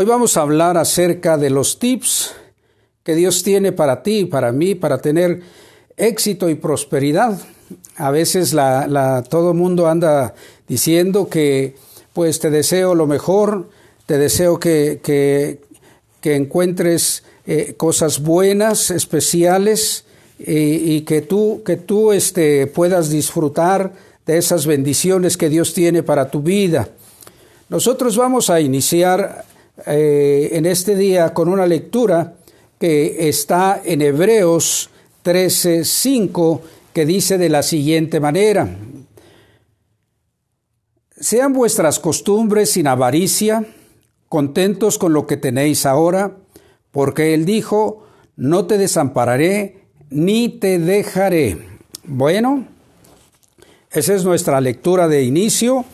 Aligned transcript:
Hoy 0.00 0.04
vamos 0.04 0.36
a 0.36 0.42
hablar 0.42 0.76
acerca 0.76 1.36
de 1.36 1.50
los 1.50 1.80
tips 1.80 2.30
que 3.02 3.16
Dios 3.16 3.42
tiene 3.42 3.72
para 3.72 4.04
ti, 4.04 4.26
para 4.26 4.52
mí, 4.52 4.76
para 4.76 4.98
tener 4.98 5.40
éxito 5.96 6.48
y 6.48 6.54
prosperidad. 6.54 7.36
A 7.96 8.12
veces 8.12 8.52
la, 8.52 8.86
la, 8.86 9.24
todo 9.24 9.50
el 9.50 9.56
mundo 9.56 9.88
anda 9.88 10.34
diciendo 10.68 11.28
que 11.28 11.74
pues 12.12 12.38
te 12.38 12.48
deseo 12.48 12.94
lo 12.94 13.08
mejor, 13.08 13.70
te 14.06 14.18
deseo 14.18 14.60
que, 14.60 15.58
encuentres 16.22 17.24
eh, 17.44 17.74
cosas 17.76 18.20
buenas, 18.20 18.92
especiales, 18.92 20.04
y, 20.38 20.94
y, 20.94 21.00
que 21.00 21.22
tú, 21.22 21.62
que 21.66 21.76
tú 21.76 22.12
este, 22.12 22.68
puedas 22.68 23.10
disfrutar 23.10 23.94
de 24.26 24.38
esas 24.38 24.64
bendiciones 24.64 25.36
que 25.36 25.48
Dios 25.48 25.74
tiene 25.74 26.04
para 26.04 26.30
tu 26.30 26.40
vida. 26.40 26.88
Nosotros 27.68 28.16
vamos 28.16 28.48
a 28.48 28.60
iniciar 28.60 29.44
eh, 29.86 30.50
en 30.52 30.66
este 30.66 30.96
día 30.96 31.32
con 31.32 31.48
una 31.48 31.66
lectura 31.66 32.34
que 32.78 33.28
está 33.28 33.80
en 33.84 34.02
Hebreos 34.02 34.90
13:5, 35.24 36.60
que 36.92 37.06
dice 37.06 37.38
de 37.38 37.48
la 37.48 37.62
siguiente 37.62 38.20
manera: 38.20 38.68
Sean 41.20 41.52
vuestras 41.52 41.98
costumbres 41.98 42.70
sin 42.70 42.86
avaricia, 42.86 43.64
contentos 44.28 44.98
con 44.98 45.12
lo 45.12 45.26
que 45.26 45.36
tenéis 45.36 45.86
ahora, 45.86 46.36
porque 46.90 47.34
Él 47.34 47.44
dijo, 47.44 48.04
no 48.36 48.66
te 48.66 48.78
desampararé 48.78 49.84
ni 50.10 50.48
te 50.48 50.78
dejaré. 50.78 51.58
Bueno, 52.04 52.66
esa 53.90 54.14
es 54.14 54.24
nuestra 54.24 54.60
lectura 54.60 55.08
de 55.08 55.24
inicio. 55.24 55.84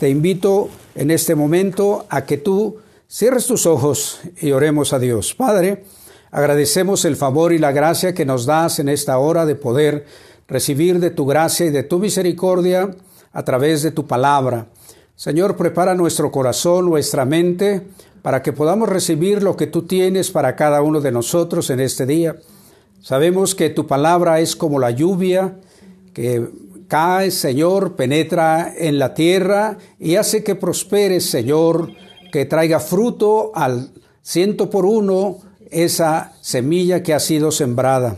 Te 0.00 0.08
invito 0.08 0.68
en 0.94 1.10
este 1.10 1.34
momento 1.34 2.06
a 2.08 2.26
que 2.26 2.38
tú 2.38 2.78
cierres 3.12 3.46
tus 3.46 3.66
ojos 3.66 4.20
y 4.40 4.52
oremos 4.52 4.94
a 4.94 4.98
Dios. 4.98 5.34
Padre, 5.34 5.84
agradecemos 6.30 7.04
el 7.04 7.16
favor 7.16 7.52
y 7.52 7.58
la 7.58 7.70
gracia 7.70 8.14
que 8.14 8.24
nos 8.24 8.46
das 8.46 8.78
en 8.78 8.88
esta 8.88 9.18
hora 9.18 9.44
de 9.44 9.54
poder 9.54 10.06
recibir 10.48 10.98
de 10.98 11.10
tu 11.10 11.26
gracia 11.26 11.66
y 11.66 11.70
de 11.70 11.82
tu 11.82 11.98
misericordia 11.98 12.88
a 13.34 13.44
través 13.44 13.82
de 13.82 13.90
tu 13.90 14.06
palabra. 14.06 14.68
Señor, 15.14 15.58
prepara 15.58 15.94
nuestro 15.94 16.32
corazón, 16.32 16.86
nuestra 16.86 17.26
mente, 17.26 17.82
para 18.22 18.42
que 18.42 18.54
podamos 18.54 18.88
recibir 18.88 19.42
lo 19.42 19.58
que 19.58 19.66
tú 19.66 19.82
tienes 19.82 20.30
para 20.30 20.56
cada 20.56 20.80
uno 20.80 21.02
de 21.02 21.12
nosotros 21.12 21.68
en 21.68 21.80
este 21.80 22.06
día. 22.06 22.36
Sabemos 23.02 23.54
que 23.54 23.68
tu 23.68 23.86
palabra 23.86 24.40
es 24.40 24.56
como 24.56 24.78
la 24.78 24.90
lluvia 24.90 25.56
que 26.14 26.48
cae, 26.88 27.30
Señor, 27.30 27.94
penetra 27.94 28.72
en 28.74 28.98
la 28.98 29.12
tierra 29.12 29.76
y 29.98 30.16
hace 30.16 30.42
que 30.42 30.54
prospere, 30.54 31.20
Señor, 31.20 31.90
que 32.32 32.46
traiga 32.46 32.80
fruto 32.80 33.52
al 33.54 33.90
ciento 34.22 34.70
por 34.70 34.86
uno 34.86 35.38
esa 35.70 36.32
semilla 36.40 37.02
que 37.02 37.14
ha 37.14 37.20
sido 37.20 37.52
sembrada. 37.52 38.16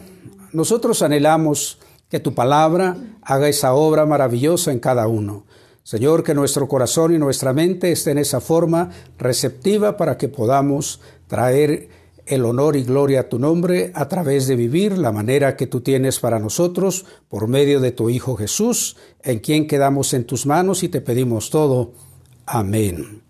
Nosotros 0.53 1.03
anhelamos 1.03 1.79
que 2.09 2.21
tu 2.21 2.33
palabra 2.33 2.97
haga 3.23 3.49
esa 3.49 3.75
obra 3.75 4.07
maravillosa 4.07 4.71
en 4.71 4.79
cada 4.79 5.09
uno. 5.09 5.45
Señor, 5.83 6.23
que 6.23 6.33
nuestro 6.33 6.69
corazón 6.69 7.13
y 7.13 7.19
nuestra 7.19 7.53
mente 7.53 7.91
estén 7.91 8.19
en 8.19 8.23
esa 8.23 8.41
forma 8.41 8.91
receptiva 9.19 9.97
para 9.97 10.17
que 10.17 10.29
podamos 10.29 11.01
traer 11.27 11.89
el 12.27 12.45
honor 12.45 12.77
y 12.77 12.85
gloria 12.85 13.21
a 13.21 13.29
tu 13.29 13.39
nombre 13.39 13.91
a 13.95 14.09
través 14.09 14.47
de 14.47 14.57
vivir 14.57 14.97
la 14.97 15.13
manera 15.13 15.57
que 15.57 15.67
tú 15.67 15.81
tienes 15.81 16.21
para 16.21 16.39
nosotros 16.39 17.05
por 17.29 17.49
medio 17.49 17.81
de 17.81 17.91
tu 17.91 18.09
Hijo 18.09 18.37
Jesús, 18.37 18.97
en 19.23 19.41
quien 19.41 19.67
quedamos 19.67 20.15
en 20.15 20.25
tus 20.25 20.47
manos 20.47 20.85
y 20.85 20.89
te 20.89 21.01
pedimos 21.01 21.51
todo. 21.51 21.93
Amén. 22.47 23.24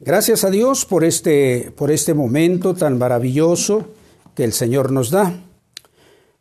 Gracias 0.00 0.44
a 0.44 0.50
Dios 0.50 0.84
por 0.84 1.02
este, 1.02 1.72
por 1.76 1.90
este 1.90 2.14
momento 2.14 2.72
tan 2.72 2.98
maravilloso 2.98 3.88
que 4.36 4.44
el 4.44 4.52
Señor 4.52 4.92
nos 4.92 5.10
da. 5.10 5.40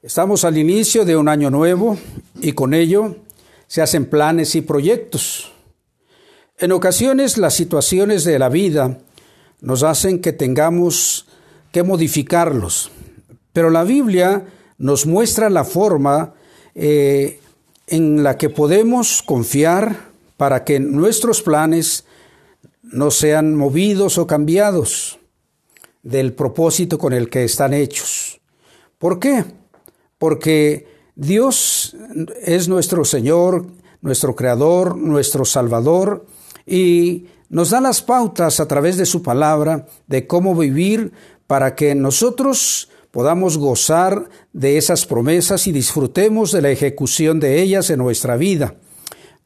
Estamos 0.03 0.45
al 0.45 0.59
inicio 0.59 1.05
de 1.05 1.17
un 1.17 1.27
año 1.27 1.49
nuevo 1.49 1.97
y 2.39 2.52
con 2.52 2.75
ello 2.75 3.15
se 3.65 3.82
hacen 3.82 4.05
planes 4.05 4.54
y 4.54 4.61
proyectos. 4.61 5.52
En 6.59 6.71
ocasiones 6.71 7.39
las 7.39 7.55
situaciones 7.55 8.26
de 8.26 8.37
la 8.37 8.49
vida 8.49 8.99
nos 9.59 9.82
hacen 9.82 10.21
que 10.21 10.33
tengamos 10.33 11.26
que 11.71 11.82
modificarlos, 11.82 12.92
pero 13.53 13.71
la 13.71 13.83
Biblia 13.83 14.45
nos 14.77 15.08
muestra 15.08 15.49
la 15.49 15.64
forma 15.64 16.36
eh, 16.76 17.39
en 17.87 18.21
la 18.21 18.37
que 18.37 18.52
podemos 18.52 19.23
confiar 19.23 20.11
para 20.37 20.64
que 20.64 20.80
nuestros 20.80 21.42
planes 21.42 22.05
no 22.92 23.11
sean 23.11 23.55
movidos 23.55 24.17
o 24.17 24.27
cambiados 24.27 25.20
del 26.03 26.33
propósito 26.33 26.98
con 26.98 27.14
el 27.14 27.30
que 27.30 27.43
están 27.43 27.73
hechos. 27.73 28.39
¿Por 28.98 29.20
qué? 29.20 29.45
Porque 30.17 30.87
Dios 31.15 31.95
es 32.42 32.67
nuestro 32.67 33.05
Señor, 33.05 33.67
nuestro 34.02 34.36
Creador, 34.36 34.97
nuestro 34.97 35.45
Salvador, 35.45 36.26
y 36.65 37.26
nos 37.49 37.70
da 37.71 37.81
las 37.81 38.02
pautas 38.02 38.59
a 38.59 38.67
través 38.67 38.97
de 38.97 39.05
su 39.05 39.21
palabra 39.21 39.87
de 40.08 40.27
cómo 40.27 40.55
vivir 40.55 41.11
para 41.45 41.76
que 41.76 41.95
nosotros 41.95 42.89
podamos 43.11 43.58
gozar 43.58 44.30
de 44.53 44.77
esas 44.77 45.05
promesas 45.05 45.65
y 45.67 45.71
disfrutemos 45.71 46.52
de 46.52 46.61
la 46.61 46.71
ejecución 46.71 47.39
de 47.39 47.61
ellas 47.61 47.89
en 47.89 47.99
nuestra 47.99 48.37
vida. 48.37 48.76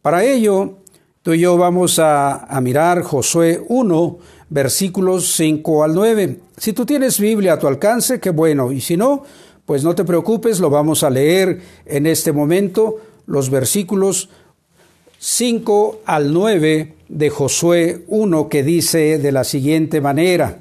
Para 0.02 0.24
ello, 0.24 0.80
tú 1.24 1.34
y 1.34 1.40
yo 1.40 1.58
vamos 1.58 2.00
a, 2.00 2.46
a 2.46 2.62
mirar 2.62 3.02
Josué 3.02 3.64
1, 3.68 4.18
versículos 4.50 5.34
5 5.36 5.84
al 5.84 5.96
9. 5.96 6.40
Si 6.58 6.74
tú 6.74 6.86
tienes 6.86 7.20
Biblia 7.20 7.54
a 7.54 7.60
tu 7.60 7.68
alcance, 7.68 8.20
qué 8.20 8.30
bueno, 8.30 8.72
y 8.72 8.82
si 8.82 8.98
no, 8.98 9.24
pues 9.66 9.84
no 9.84 9.96
te 9.96 10.04
preocupes, 10.04 10.60
lo 10.60 10.70
vamos 10.70 11.04
a 11.04 11.10
leer 11.10 11.62
en 11.86 12.06
este 12.06 12.32
momento, 12.32 12.98
los 13.28 13.50
versículos 13.50 14.30
5 15.20 16.02
al 16.06 16.34
9 16.34 16.96
de 17.08 17.30
Josué 17.30 18.04
1 18.08 18.50
que 18.50 18.64
dice 18.64 19.20
de 19.20 19.32
la 19.32 19.44
siguiente 19.44 20.02
manera, 20.02 20.60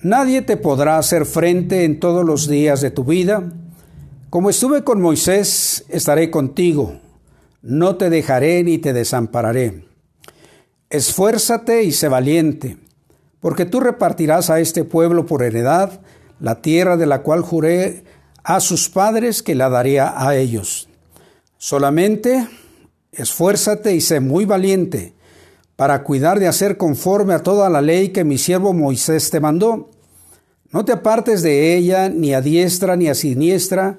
Nadie 0.00 0.42
te 0.42 0.56
podrá 0.56 0.96
hacer 0.96 1.26
frente 1.26 1.84
en 1.84 1.98
todos 1.98 2.24
los 2.24 2.48
días 2.48 2.80
de 2.80 2.92
tu 2.92 3.02
vida. 3.02 3.52
Como 4.30 4.48
estuve 4.48 4.84
con 4.84 5.00
Moisés, 5.00 5.84
estaré 5.88 6.30
contigo. 6.30 7.00
No 7.62 7.96
te 7.96 8.10
dejaré 8.10 8.62
ni 8.62 8.78
te 8.78 8.92
desampararé. 8.92 9.84
Esfuérzate 10.90 11.82
y 11.82 11.92
sé 11.92 12.08
valiente, 12.08 12.78
porque 13.40 13.64
tú 13.64 13.80
repartirás 13.80 14.48
a 14.48 14.60
este 14.60 14.84
pueblo 14.84 15.26
por 15.26 15.42
heredad 15.42 16.00
la 16.40 16.62
tierra 16.62 16.96
de 16.96 17.06
la 17.06 17.22
cual 17.22 17.42
juré 17.42 18.04
a 18.44 18.60
sus 18.60 18.88
padres 18.88 19.42
que 19.42 19.54
la 19.54 19.68
daría 19.68 20.14
a 20.16 20.36
ellos. 20.36 20.88
Solamente 21.58 22.48
esfuérzate 23.12 23.94
y 23.94 24.00
sé 24.00 24.20
muy 24.20 24.44
valiente 24.44 25.14
para 25.76 26.02
cuidar 26.04 26.38
de 26.38 26.48
hacer 26.48 26.76
conforme 26.76 27.34
a 27.34 27.42
toda 27.42 27.68
la 27.68 27.82
ley 27.82 28.08
que 28.08 28.24
mi 28.24 28.38
siervo 28.38 28.72
Moisés 28.72 29.30
te 29.30 29.40
mandó. 29.40 29.90
No 30.70 30.84
te 30.84 30.92
apartes 30.92 31.42
de 31.42 31.76
ella 31.76 32.08
ni 32.08 32.34
a 32.34 32.40
diestra 32.40 32.96
ni 32.96 33.08
a 33.08 33.14
siniestra, 33.14 33.98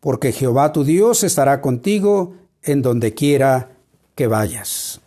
porque 0.00 0.32
Jehová 0.32 0.72
tu 0.72 0.84
Dios 0.84 1.24
estará 1.24 1.60
contigo 1.60 2.34
en 2.62 2.82
donde 2.82 3.14
quiera 3.14 3.70
que 4.14 4.26
vayas. 4.26 5.00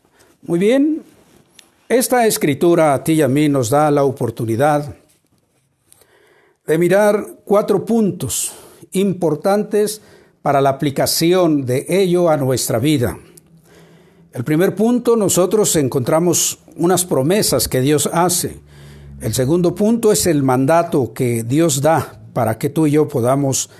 Muy 0.44 0.59
bien, 0.59 1.03
esta 1.89 2.27
escritura 2.27 2.94
a 2.94 3.03
ti 3.03 3.13
y 3.13 3.21
a 3.21 3.27
mí 3.27 3.50
nos 3.50 3.69
da 3.69 3.91
la 3.91 4.03
oportunidad 4.03 4.95
de 6.65 6.77
mirar 6.77 7.25
cuatro 7.44 7.83
puntos 7.83 8.53
importantes 8.91 10.01
para 10.41 10.62
la 10.62 10.69
aplicación 10.69 11.65
de 11.65 11.85
ello 11.89 12.30
a 12.30 12.38
nuestra 12.38 12.80
vida. 12.80 13.18
El 14.31 14.44
primer 14.44 14.75
punto, 14.75 15.15
nosotros 15.15 15.75
encontramos 15.75 16.59
unas 16.77 17.03
promesas 17.06 17.68
que 17.68 17.81
Dios 17.81 18.07
hace. 18.13 18.59
El 19.19 19.33
segundo 19.33 19.74
punto 19.74 20.12
es 20.12 20.27
el 20.27 20.44
mandato 20.44 21.13
que 21.13 21.44
Dios 21.44 21.81
da 21.81 22.21
para 22.33 22.59
que 22.59 22.69
tú 22.69 22.85
y 22.85 22.92
yo 22.92 23.07
podamos 23.07 23.71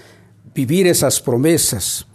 vivir 0.54 0.88
esas 0.88 1.20
promesas. 1.20 2.08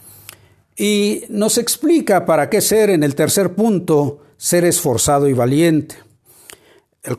Y 0.77 1.25
nos 1.29 1.59
explica 1.59 2.27
para 2.27 2.51
qué 2.51 2.61
ser 2.61 2.91
en 2.91 3.03
el 3.03 3.15
tercer 3.15 3.55
punto, 3.55 4.21
ser 4.37 4.65
esforzado 4.65 5.29
y 5.29 5.33
valiente. 5.33 5.97
El, 7.03 7.17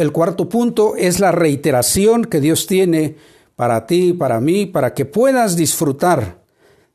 el 0.00 0.12
cuarto 0.12 0.48
punto 0.48 0.96
es 0.96 1.18
la 1.18 1.32
reiteración 1.32 2.24
que 2.24 2.40
Dios 2.40 2.66
tiene 2.66 3.16
para 3.56 3.86
ti, 3.86 4.12
para 4.12 4.40
mí, 4.40 4.66
para 4.66 4.94
que 4.94 5.04
puedas 5.04 5.56
disfrutar 5.56 6.42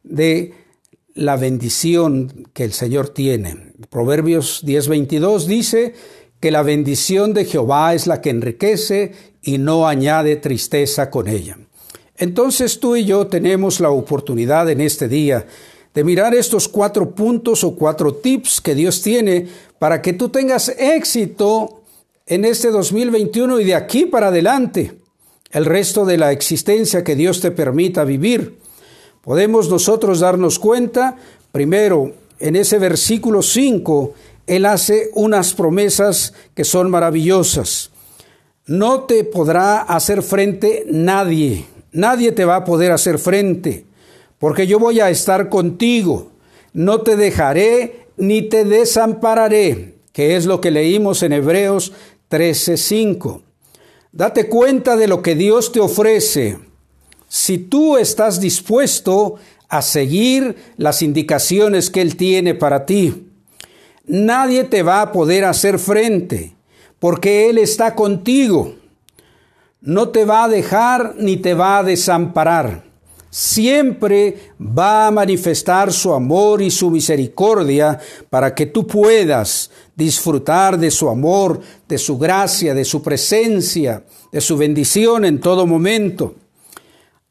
de 0.04 0.54
la 1.14 1.36
bendición 1.36 2.50
que 2.54 2.64
el 2.64 2.74
Señor 2.74 3.10
tiene. 3.10 3.74
Proverbios 3.90 4.64
10:22 4.64 5.46
dice 5.46 5.94
que 6.40 6.52
la 6.52 6.64
bendición 6.64 7.34
de 7.34 7.46
Jehová 7.46 7.94
es 7.94 8.08
la 8.08 8.22
que 8.22 8.30
enriquece 8.30 9.12
y 9.42 9.58
no 9.58 9.88
añade 9.88 10.38
tristeza 10.38 11.10
con 11.10 11.28
ella. 11.28 11.58
Entonces 12.20 12.82
tú 12.82 12.98
y 12.98 13.06
yo 13.06 13.28
tenemos 13.28 13.80
la 13.80 13.90
oportunidad 13.90 14.70
en 14.70 14.82
este 14.82 15.08
día 15.08 15.48
de 15.94 16.04
mirar 16.04 16.36
estos 16.36 16.68
cuatro 16.68 17.12
puntos 17.12 17.64
o 17.64 17.76
cuatro 17.76 18.14
tips 18.14 18.62
que 18.62 18.76
Dios 18.76 19.02
tiene 19.02 19.48
para 19.80 20.02
que 20.02 20.14
tú 20.14 20.28
tengas 20.28 20.70
éxito 20.78 21.82
en 22.28 22.44
este 22.46 22.72
2021 22.72 23.62
y 23.62 23.64
de 23.64 23.74
aquí 23.74 24.06
para 24.06 24.28
adelante, 24.28 25.00
el 25.52 25.66
resto 25.66 26.06
de 26.06 26.18
la 26.18 26.32
existencia 26.32 27.04
que 27.04 27.16
Dios 27.16 27.40
te 27.40 27.52
permita 27.52 28.04
vivir. 28.04 28.60
Podemos 29.22 29.70
nosotros 29.70 30.20
darnos 30.20 30.60
cuenta, 30.60 31.16
primero, 31.52 32.14
en 32.40 32.56
ese 32.56 32.80
versículo 32.80 33.42
5, 33.42 34.14
Él 34.46 34.66
hace 34.66 35.10
unas 35.14 35.54
promesas 35.54 36.34
que 36.54 36.66
son 36.66 36.92
maravillosas. 36.92 37.92
No 38.68 39.04
te 39.04 39.24
podrá 39.24 39.82
hacer 39.82 40.22
frente 40.22 40.86
nadie, 40.88 41.66
nadie 41.92 42.32
te 42.32 42.46
va 42.46 42.58
a 42.58 42.66
poder 42.66 42.92
hacer 42.92 43.20
frente, 43.20 43.86
porque 44.38 44.68
yo 44.68 44.80
voy 44.80 45.00
a 45.00 45.10
estar 45.10 45.50
contigo, 45.50 46.32
no 46.74 47.02
te 47.02 47.16
dejaré 47.16 48.08
ni 48.18 48.44
te 48.44 48.66
desampararé, 48.66 49.96
que 50.14 50.36
es 50.36 50.46
lo 50.46 50.62
que 50.62 50.72
leímos 50.72 51.24
en 51.24 51.34
Hebreos 51.34 51.94
13:5. 52.30 53.42
Date 54.12 54.50
cuenta 54.50 54.96
de 54.96 55.08
lo 55.08 55.22
que 55.22 55.36
Dios 55.36 55.72
te 55.72 55.80
ofrece. 55.80 56.60
Si 57.28 57.58
tú 57.58 57.98
estás 57.98 58.40
dispuesto 58.40 59.36
a 59.70 59.82
seguir 59.84 60.56
las 60.78 61.02
indicaciones 61.02 61.90
que 61.90 62.02
Él 62.02 62.16
tiene 62.16 62.56
para 62.56 62.86
ti, 62.86 63.28
nadie 64.06 64.64
te 64.64 64.82
va 64.82 65.02
a 65.02 65.12
poder 65.12 65.46
hacer 65.46 65.78
frente, 65.78 66.56
porque 66.98 67.50
Él 67.50 67.60
está 67.60 67.94
contigo. 67.94 68.79
No 69.82 70.10
te 70.10 70.26
va 70.26 70.44
a 70.46 70.50
dejar 70.50 71.16
ni 71.18 71.38
te 71.38 71.54
va 71.54 71.80
a 71.80 71.84
desamparar 71.84 72.90
siempre 73.30 74.54
va 74.60 75.08
a 75.08 75.12
manifestar 75.12 75.94
su 75.94 76.14
amor 76.14 76.62
y 76.62 76.72
su 76.72 76.90
misericordia 76.90 78.00
para 78.30 78.56
que 78.56 78.66
tú 78.66 78.88
puedas 78.88 79.70
disfrutar 79.96 80.78
de 80.78 80.90
su 80.90 81.10
amor, 81.10 81.62
de 81.88 81.98
su 81.98 82.18
gracia, 82.18 82.74
de 82.74 82.86
su 82.86 83.02
presencia, 83.02 84.04
de 84.32 84.42
su 84.42 84.58
bendición 84.58 85.26
en 85.26 85.40
todo 85.40 85.68
momento. 85.68 86.36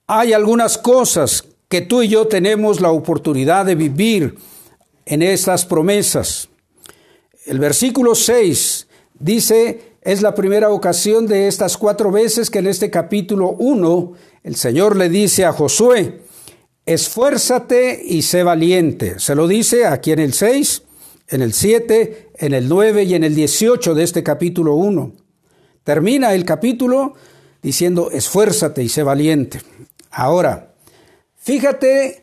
Hay 0.06 0.32
algunas 0.32 0.78
cosas 0.78 1.44
que 1.68 1.82
tú 1.82 2.02
y 2.02 2.08
yo 2.08 2.26
tenemos 2.28 2.80
la 2.80 2.90
oportunidad 2.90 3.66
de 3.66 3.74
vivir 3.74 4.38
en 5.04 5.22
estas 5.22 5.66
promesas. 5.66 6.48
El 7.44 7.58
versículo 7.58 8.14
6 8.14 8.86
dice, 9.18 9.87
es 10.02 10.22
la 10.22 10.34
primera 10.34 10.70
ocasión 10.70 11.26
de 11.26 11.48
estas 11.48 11.76
cuatro 11.76 12.10
veces 12.10 12.50
que 12.50 12.60
en 12.60 12.66
este 12.66 12.90
capítulo 12.90 13.50
1 13.58 14.12
el 14.44 14.56
Señor 14.56 14.96
le 14.96 15.08
dice 15.08 15.44
a 15.44 15.52
Josué, 15.52 16.20
esfuérzate 16.86 18.00
y 18.04 18.22
sé 18.22 18.42
valiente. 18.42 19.18
Se 19.18 19.34
lo 19.34 19.48
dice 19.48 19.86
aquí 19.86 20.12
en 20.12 20.20
el 20.20 20.32
6, 20.32 20.82
en 21.28 21.42
el 21.42 21.52
7, 21.52 22.30
en 22.36 22.54
el 22.54 22.68
9 22.68 23.02
y 23.04 23.14
en 23.14 23.24
el 23.24 23.34
18 23.34 23.94
de 23.94 24.02
este 24.04 24.22
capítulo 24.22 24.74
1. 24.74 25.12
Termina 25.84 26.32
el 26.32 26.44
capítulo 26.44 27.14
diciendo, 27.62 28.10
esfuérzate 28.12 28.82
y 28.82 28.88
sé 28.88 29.02
valiente. 29.02 29.60
Ahora, 30.10 30.74
fíjate 31.36 32.22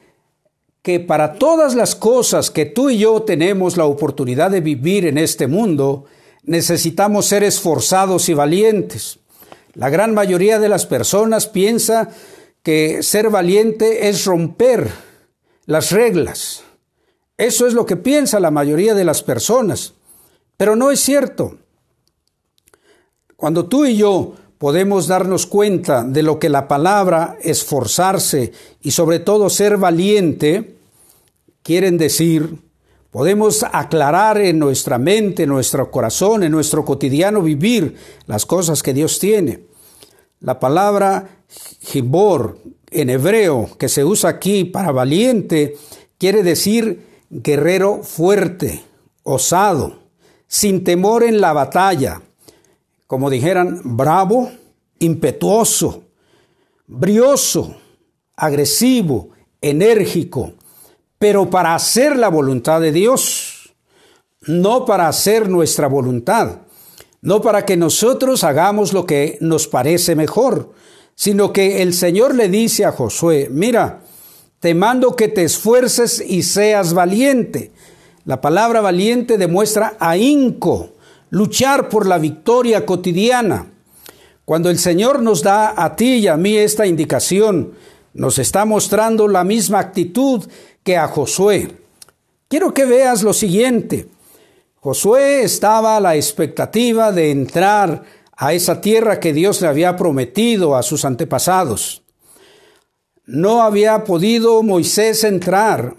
que 0.82 1.00
para 1.00 1.34
todas 1.34 1.76
las 1.76 1.96
cosas 1.96 2.52
que 2.52 2.66
tú 2.66 2.90
y 2.90 3.00
yo 3.00 3.24
tenemos 3.24 3.76
la 3.76 3.86
oportunidad 3.86 4.52
de 4.52 4.62
vivir 4.62 5.06
en 5.06 5.18
este 5.18 5.48
mundo, 5.48 6.06
necesitamos 6.46 7.26
ser 7.26 7.44
esforzados 7.44 8.30
y 8.30 8.34
valientes. 8.34 9.20
La 9.74 9.90
gran 9.90 10.14
mayoría 10.14 10.60
de 10.60 10.70
las 10.70 10.86
personas 10.86 11.48
piensa 11.48 12.10
que 12.64 13.04
ser 13.04 13.30
valiente 13.30 14.08
es 14.10 14.26
romper 14.26 14.90
las 15.66 15.92
reglas. 15.92 16.64
Eso 17.38 17.68
es 17.68 17.74
lo 17.74 17.86
que 17.86 17.98
piensa 17.98 18.40
la 18.40 18.52
mayoría 18.52 18.94
de 18.94 19.04
las 19.04 19.22
personas. 19.22 19.94
Pero 20.58 20.76
no 20.76 20.92
es 20.92 21.02
cierto. 21.02 21.58
Cuando 23.36 23.66
tú 23.66 23.86
y 23.86 23.98
yo 23.98 24.36
podemos 24.58 25.08
darnos 25.08 25.46
cuenta 25.46 26.04
de 26.04 26.24
lo 26.24 26.40
que 26.40 26.50
la 26.50 26.68
palabra 26.68 27.38
esforzarse 27.42 28.54
y 28.82 28.92
sobre 28.92 29.20
todo 29.20 29.50
ser 29.50 29.78
valiente 29.78 30.78
quieren 31.62 31.98
decir, 31.98 32.58
Podemos 33.16 33.64
aclarar 33.72 34.40
en 34.40 34.60
nuestra 34.60 34.98
mente, 34.98 35.44
en 35.44 35.50
nuestro 35.50 35.90
corazón, 35.90 36.44
en 36.44 36.52
nuestro 36.52 36.84
cotidiano 36.84 37.42
vivir 37.42 37.96
las 38.26 38.46
cosas 38.46 38.84
que 38.84 38.94
Dios 38.94 39.20
tiene. 39.20 39.68
La 40.42 40.60
palabra 40.60 41.46
Gibor 41.80 42.58
en 42.92 43.10
hebreo 43.10 43.70
que 43.80 43.88
se 43.88 44.04
usa 44.04 44.32
aquí 44.32 44.66
para 44.66 44.92
valiente 44.92 45.78
quiere 46.18 46.44
decir 46.44 47.06
guerrero 47.30 48.04
fuerte, 48.04 48.84
osado, 49.24 50.00
sin 50.46 50.84
temor 50.84 51.24
en 51.24 51.40
la 51.40 51.54
batalla, 51.54 52.22
como 53.08 53.30
dijeran, 53.30 53.80
bravo, 53.96 54.52
impetuoso, 55.00 56.04
brioso, 56.86 57.78
agresivo, 58.36 59.30
enérgico, 59.62 60.56
pero 61.20 61.50
para 61.50 61.76
hacer 61.76 62.18
la 62.18 62.30
voluntad 62.30 62.82
de 62.82 62.92
Dios, 62.92 63.74
no 64.42 64.86
para 64.86 65.08
hacer 65.08 65.50
nuestra 65.50 65.88
voluntad, 65.88 66.60
no 67.22 67.42
para 67.42 67.66
que 67.66 67.78
nosotros 67.78 68.44
hagamos 68.44 68.94
lo 68.94 69.06
que 69.06 69.38
nos 69.42 69.68
parece 69.68 70.16
mejor, 70.16 70.74
sino 71.16 71.54
que 71.54 71.82
el 71.82 71.94
Señor 71.94 72.36
le 72.36 72.50
dice 72.50 72.86
a 72.86 72.92
Josué, 72.92 73.48
mira, 73.50 74.02
te 74.60 74.74
mando 74.76 75.16
que 75.16 75.28
te 75.28 75.44
esfuerces 75.44 76.24
y 76.26 76.44
seas 76.44 76.94
valiente. 76.94 77.72
La 78.26 78.42
palabra 78.42 78.82
valiente 78.82 79.38
demuestra 79.38 79.96
ahínco, 80.00 80.94
luchar 81.30 81.90
por 81.90 82.06
la 82.08 82.18
victoria 82.18 82.86
cotidiana. 82.86 83.72
Cuando 84.44 84.70
el 84.70 84.78
Señor 84.78 85.22
nos 85.22 85.42
da 85.42 85.74
a 85.76 85.96
ti 85.96 86.16
y 86.16 86.28
a 86.28 86.38
mí 86.38 86.58
esta 86.58 86.86
indicación, 86.86 87.74
nos 88.16 88.40
está 88.40 88.64
mostrando 88.64 89.28
la 89.28 89.44
misma 89.44 89.80
actitud 89.80 90.46
que 90.84 90.98
a 90.98 91.08
Josué. 91.08 91.70
Quiero 92.48 92.74
que 92.74 92.86
veas 92.86 93.24
lo 93.24 93.34
siguiente. 93.34 94.08
Josué 94.80 95.44
estaba 95.44 95.98
a 95.98 96.00
la 96.00 96.16
expectativa 96.16 97.12
de 97.12 97.32
entrar 97.32 98.04
a 98.38 98.54
esa 98.54 98.80
tierra 98.80 99.20
que 99.20 99.34
Dios 99.34 99.62
le 99.62 99.68
había 99.68 99.98
prometido 99.98 100.78
a 100.78 100.84
sus 100.84 101.04
antepasados. 101.04 102.04
No 103.26 103.62
había 103.62 104.06
podido 104.06 104.64
Moisés 104.64 105.24
entrar 105.26 105.96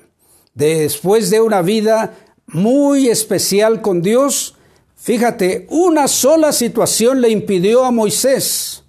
después 0.55 1.29
de 1.29 1.43
una 1.43 1.61
vida 1.61 2.15
muy 2.47 3.09
especial 3.09 3.83
con 3.83 4.01
Dios. 4.01 4.55
Fíjate, 4.97 5.67
una 5.69 6.09
sola 6.09 6.53
situación 6.53 7.21
le 7.21 7.29
impidió 7.29 7.85
a 7.85 7.91
Moisés 7.91 8.85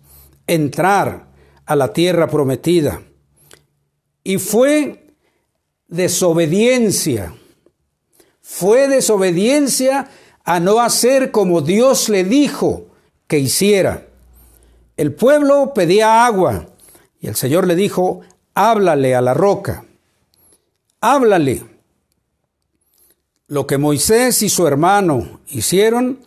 entrar 0.46 1.28
a 1.66 1.76
la 1.76 1.92
tierra 1.92 2.28
prometida. 2.28 3.02
Y 4.28 4.40
fue 4.40 5.08
desobediencia. 5.88 7.34
Fue 8.42 8.90
desobediencia 8.90 10.10
a 10.44 10.60
no 10.60 10.82
hacer 10.82 11.32
como 11.32 11.62
Dios 11.62 12.10
le 12.10 12.26
dijo 12.26 12.88
que 13.28 13.40
hiciera. 13.40 14.06
El 14.98 15.14
pueblo 15.14 15.72
pedía 15.74 16.26
agua 16.26 16.66
y 17.22 17.28
el 17.28 17.38
Señor 17.38 17.68
le 17.68 17.76
dijo, 17.76 18.20
háblale 18.54 19.16
a 19.16 19.22
la 19.22 19.34
roca, 19.34 19.86
háblale. 21.00 21.64
Lo 23.48 23.66
que 23.66 23.78
Moisés 23.78 24.42
y 24.42 24.50
su 24.50 24.68
hermano 24.68 25.40
hicieron 25.48 26.20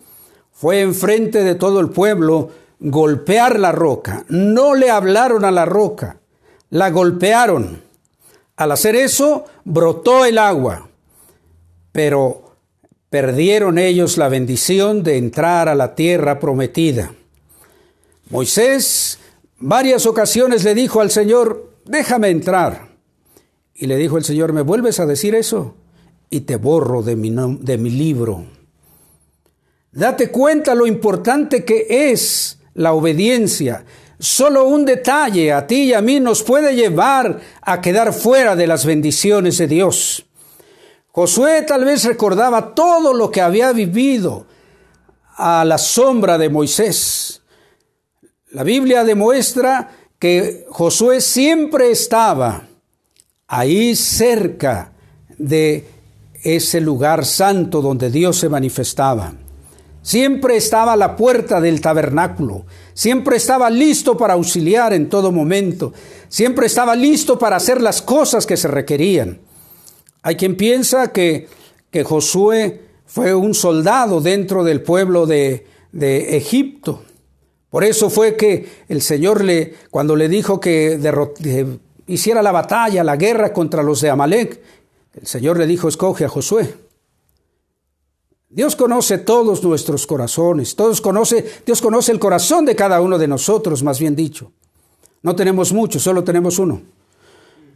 fue 0.51 0.81
enfrente 0.81 1.43
de 1.43 1.53
todo 1.53 1.79
el 1.79 1.91
pueblo 1.91 2.49
golpear 2.79 3.59
la 3.59 3.71
roca. 3.71 4.25
No 4.27 4.73
le 4.73 4.89
hablaron 4.89 5.45
a 5.45 5.51
la 5.51 5.65
roca, 5.65 6.17
la 6.71 6.89
golpearon. 6.89 7.90
Al 8.61 8.71
hacer 8.71 8.95
eso, 8.95 9.45
brotó 9.65 10.23
el 10.23 10.37
agua, 10.37 10.87
pero 11.91 12.57
perdieron 13.09 13.79
ellos 13.79 14.19
la 14.19 14.29
bendición 14.29 15.01
de 15.01 15.17
entrar 15.17 15.67
a 15.67 15.73
la 15.73 15.95
tierra 15.95 16.37
prometida. 16.37 17.11
Moisés 18.29 19.17
varias 19.57 20.05
ocasiones 20.05 20.63
le 20.63 20.75
dijo 20.75 21.01
al 21.01 21.09
Señor, 21.09 21.71
déjame 21.85 22.29
entrar. 22.29 22.89
Y 23.73 23.87
le 23.87 23.97
dijo 23.97 24.19
el 24.19 24.23
Señor, 24.23 24.53
¿me 24.53 24.61
vuelves 24.61 24.99
a 24.99 25.07
decir 25.07 25.33
eso? 25.33 25.73
Y 26.29 26.41
te 26.41 26.57
borro 26.57 27.01
de 27.01 27.15
mi, 27.15 27.31
de 27.61 27.79
mi 27.79 27.89
libro. 27.89 28.45
Date 29.91 30.29
cuenta 30.29 30.75
lo 30.75 30.85
importante 30.85 31.65
que 31.65 32.11
es 32.11 32.59
la 32.75 32.93
obediencia. 32.93 33.85
Solo 34.21 34.65
un 34.65 34.85
detalle 34.85 35.51
a 35.51 35.65
ti 35.65 35.85
y 35.85 35.93
a 35.95 36.01
mí 36.01 36.19
nos 36.19 36.43
puede 36.43 36.75
llevar 36.75 37.39
a 37.59 37.81
quedar 37.81 38.13
fuera 38.13 38.55
de 38.55 38.67
las 38.67 38.85
bendiciones 38.85 39.57
de 39.57 39.65
Dios. 39.65 40.27
Josué 41.07 41.63
tal 41.63 41.85
vez 41.85 42.05
recordaba 42.05 42.75
todo 42.75 43.15
lo 43.15 43.31
que 43.31 43.41
había 43.41 43.71
vivido 43.73 44.45
a 45.37 45.65
la 45.65 45.79
sombra 45.79 46.37
de 46.37 46.49
Moisés. 46.49 47.41
La 48.51 48.61
Biblia 48.61 49.03
demuestra 49.03 49.89
que 50.19 50.67
Josué 50.69 51.19
siempre 51.19 51.89
estaba 51.89 52.67
ahí 53.47 53.95
cerca 53.95 54.91
de 55.35 55.89
ese 56.43 56.79
lugar 56.79 57.25
santo 57.25 57.81
donde 57.81 58.11
Dios 58.11 58.37
se 58.37 58.49
manifestaba. 58.49 59.33
Siempre 60.03 60.57
estaba 60.57 60.93
a 60.93 60.97
la 60.97 61.15
puerta 61.15 61.59
del 61.59 61.81
tabernáculo, 61.81 62.67
siempre 62.93 63.37
estaba 63.37 63.69
listo 63.69 64.17
para 64.17 64.33
auxiliar 64.33 64.93
en 64.93 65.09
todo 65.09 65.31
momento, 65.31 65.93
siempre 66.29 66.67
estaba 66.67 66.95
listo 66.95 67.37
para 67.37 67.55
hacer 67.55 67.81
las 67.81 68.01
cosas 68.01 68.45
que 68.45 68.57
se 68.57 68.67
requerían. 68.67 69.39
Hay 70.21 70.35
quien 70.35 70.55
piensa 70.55 71.11
que, 71.11 71.47
que 71.89 72.03
Josué 72.03 72.81
fue 73.05 73.33
un 73.33 73.53
soldado 73.53 74.21
dentro 74.21 74.63
del 74.63 74.81
pueblo 74.81 75.25
de, 75.25 75.65
de 75.91 76.37
Egipto. 76.37 77.03
Por 77.69 77.83
eso 77.83 78.09
fue 78.09 78.35
que 78.35 78.67
el 78.89 79.01
Señor 79.01 79.43
le, 79.43 79.73
cuando 79.89 80.15
le 80.15 80.29
dijo 80.29 80.59
que 80.59 80.99
hiciera 82.07 82.41
la 82.41 82.51
batalla, 82.51 83.03
la 83.03 83.15
guerra 83.15 83.53
contra 83.53 83.81
los 83.81 84.01
de 84.01 84.09
Amalek, 84.09 84.61
el 85.19 85.27
Señor 85.27 85.57
le 85.57 85.67
dijo, 85.67 85.87
escoge 85.87 86.25
a 86.25 86.29
Josué. 86.29 86.73
Dios 88.51 88.75
conoce 88.75 89.17
todos 89.17 89.63
nuestros 89.63 90.05
corazones, 90.05 90.75
todos 90.75 90.99
conoce, 90.99 91.45
Dios 91.65 91.81
conoce 91.81 92.11
el 92.11 92.19
corazón 92.19 92.65
de 92.65 92.75
cada 92.75 92.99
uno 92.99 93.17
de 93.17 93.27
nosotros, 93.27 93.81
más 93.81 93.97
bien 93.97 94.13
dicho. 94.13 94.51
No 95.23 95.35
tenemos 95.37 95.71
mucho, 95.71 95.99
solo 95.99 96.25
tenemos 96.25 96.59
uno. 96.59 96.81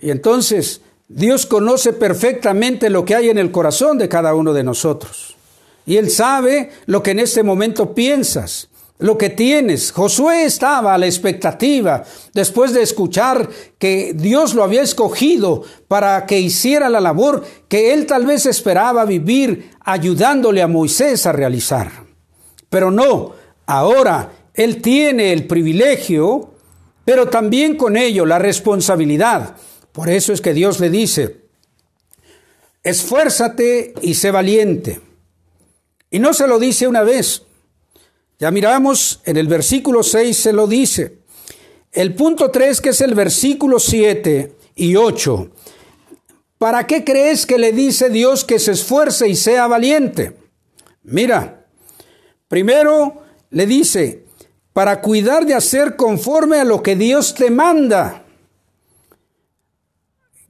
Y 0.02 0.10
entonces 0.10 0.82
Dios 1.08 1.46
conoce 1.46 1.94
perfectamente 1.94 2.90
lo 2.90 3.06
que 3.06 3.16
hay 3.16 3.30
en 3.30 3.38
el 3.38 3.52
corazón 3.52 3.98
de 3.98 4.10
cada 4.10 4.36
uno 4.36 4.52
de 4.52 4.64
nosotros. 4.64 5.38
Y 5.86 5.96
Él 5.96 6.10
sabe 6.10 6.72
lo 6.88 7.02
que 7.02 7.12
en 7.12 7.20
este 7.20 7.42
momento 7.42 7.94
piensas 7.94 8.68
lo 8.98 9.18
que 9.18 9.30
tienes. 9.30 9.92
Josué 9.92 10.46
estaba 10.46 10.94
a 10.94 10.98
la 10.98 11.06
expectativa 11.06 12.04
después 12.34 12.74
de 12.74 12.82
escuchar 12.82 13.50
que 13.78 14.14
Dios 14.16 14.54
lo 14.54 14.64
había 14.64 14.82
escogido 14.82 15.64
para 15.88 16.26
que 16.26 16.40
hiciera 16.40 16.90
la 16.90 17.02
labor 17.02 17.44
que 17.68 17.94
él 17.94 18.06
tal 18.06 18.26
vez 18.26 18.46
esperaba 18.46 19.06
vivir 19.06 19.72
ayudándole 19.82 20.62
a 20.62 20.68
Moisés 20.68 21.26
a 21.26 21.32
realizar. 21.32 21.92
Pero 22.70 22.92
no, 22.92 23.34
ahora 23.66 24.32
él 24.54 24.82
tiene 24.82 25.34
el 25.34 25.48
privilegio, 25.48 26.54
pero 27.04 27.28
también 27.28 27.76
con 27.76 27.98
ello 27.98 28.26
la 28.26 28.40
responsabilidad. 28.40 29.56
Por 29.92 30.10
eso 30.10 30.34
es 30.34 30.42
que 30.42 30.54
Dios 30.54 30.80
le 30.80 30.90
dice, 30.90 31.42
esfuérzate 32.84 33.94
y 34.02 34.16
sé 34.16 34.32
valiente. 34.32 35.02
Y 36.10 36.20
no 36.20 36.34
se 36.34 36.48
lo 36.48 36.60
dice 36.60 36.88
una 36.88 37.04
vez, 37.04 37.45
ya 38.38 38.52
miramos, 38.52 39.22
en 39.26 39.38
el 39.38 39.48
versículo 39.48 40.04
6 40.04 40.36
se 40.36 40.54
lo 40.54 40.68
dice. 40.68 41.20
El 41.92 42.14
punto 42.16 42.52
3, 42.52 42.82
que 42.82 42.90
es 42.90 43.02
el 43.02 43.14
versículo 43.16 43.80
7 43.80 44.54
y 44.76 44.96
8. 44.98 45.50
¿Para 46.58 46.86
qué 46.88 47.06
crees 47.06 47.46
que 47.46 47.58
le 47.58 47.72
dice 47.72 48.10
Dios 48.10 48.44
que 48.44 48.60
se 48.60 48.74
esfuerce 48.74 49.30
y 49.30 49.36
sea 49.36 49.68
valiente? 49.68 50.36
Mira, 51.04 51.66
primero 52.48 53.22
le 53.52 53.66
dice, 53.66 54.26
para 54.74 55.00
cuidar 55.00 55.46
de 55.46 55.54
hacer 55.54 55.96
conforme 55.96 56.60
a 56.60 56.66
lo 56.66 56.84
que 56.84 56.98
Dios 56.98 57.36
te 57.36 57.50
manda. 57.50 58.25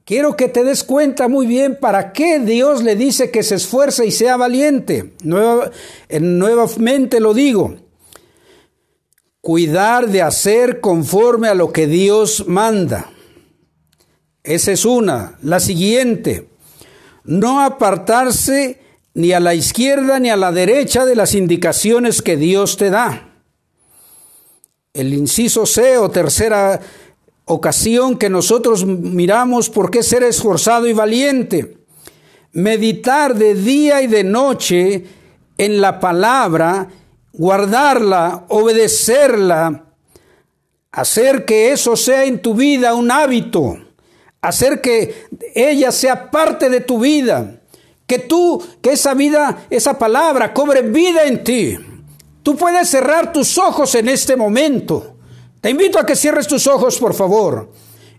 Quiero 0.06 0.36
que 0.36 0.48
te 0.48 0.62
des 0.62 0.84
cuenta 0.84 1.26
muy 1.26 1.48
bien 1.48 1.76
para 1.80 2.12
qué 2.12 2.38
Dios 2.38 2.84
le 2.84 2.94
dice 2.94 3.32
que 3.32 3.42
se 3.42 3.56
esfuerce 3.56 4.06
y 4.06 4.12
sea 4.12 4.36
valiente. 4.36 5.14
nuevamente 6.20 7.18
lo 7.18 7.34
digo. 7.34 7.74
Cuidar 9.40 10.08
de 10.08 10.22
hacer 10.22 10.80
conforme 10.80 11.48
a 11.48 11.54
lo 11.54 11.72
que 11.72 11.88
Dios 11.88 12.44
manda. 12.46 13.10
Esa 14.44 14.70
es 14.70 14.84
una. 14.84 15.38
La 15.42 15.58
siguiente. 15.58 16.50
No 17.24 17.60
apartarse 17.60 18.80
ni 19.12 19.32
a 19.32 19.40
la 19.40 19.54
izquierda 19.56 20.20
ni 20.20 20.30
a 20.30 20.36
la 20.36 20.52
derecha 20.52 21.04
de 21.04 21.16
las 21.16 21.34
indicaciones 21.34 22.22
que 22.22 22.36
Dios 22.36 22.76
te 22.76 22.90
da. 22.90 23.42
El 24.92 25.12
inciso 25.12 25.66
C 25.66 25.98
o 25.98 26.08
tercera 26.10 26.80
ocasión 27.46 28.18
que 28.18 28.28
nosotros 28.28 28.84
miramos 28.84 29.70
por 29.70 29.90
qué 29.90 30.02
ser 30.02 30.22
esforzado 30.24 30.86
y 30.86 30.92
valiente. 30.92 31.78
Meditar 32.52 33.34
de 33.34 33.54
día 33.54 34.02
y 34.02 34.08
de 34.08 34.24
noche 34.24 35.04
en 35.56 35.80
la 35.80 36.00
palabra, 36.00 36.88
guardarla, 37.32 38.44
obedecerla, 38.48 39.84
hacer 40.90 41.44
que 41.44 41.72
eso 41.72 41.96
sea 41.96 42.24
en 42.24 42.42
tu 42.42 42.54
vida 42.54 42.94
un 42.94 43.10
hábito, 43.10 43.76
hacer 44.40 44.80
que 44.80 45.26
ella 45.54 45.92
sea 45.92 46.30
parte 46.30 46.68
de 46.68 46.80
tu 46.80 46.98
vida, 46.98 47.60
que 48.06 48.18
tú, 48.18 48.62
que 48.82 48.92
esa 48.92 49.14
vida, 49.14 49.66
esa 49.70 49.98
palabra 49.98 50.52
cobre 50.52 50.82
vida 50.82 51.24
en 51.24 51.44
ti. 51.44 51.78
Tú 52.42 52.56
puedes 52.56 52.88
cerrar 52.88 53.32
tus 53.32 53.56
ojos 53.58 53.94
en 53.94 54.08
este 54.08 54.34
momento 54.36 55.15
te 55.66 55.70
invito 55.70 55.98
a 55.98 56.06
que 56.06 56.14
cierres 56.14 56.46
tus 56.46 56.68
ojos, 56.68 56.96
por 56.96 57.12
favor. 57.12 57.68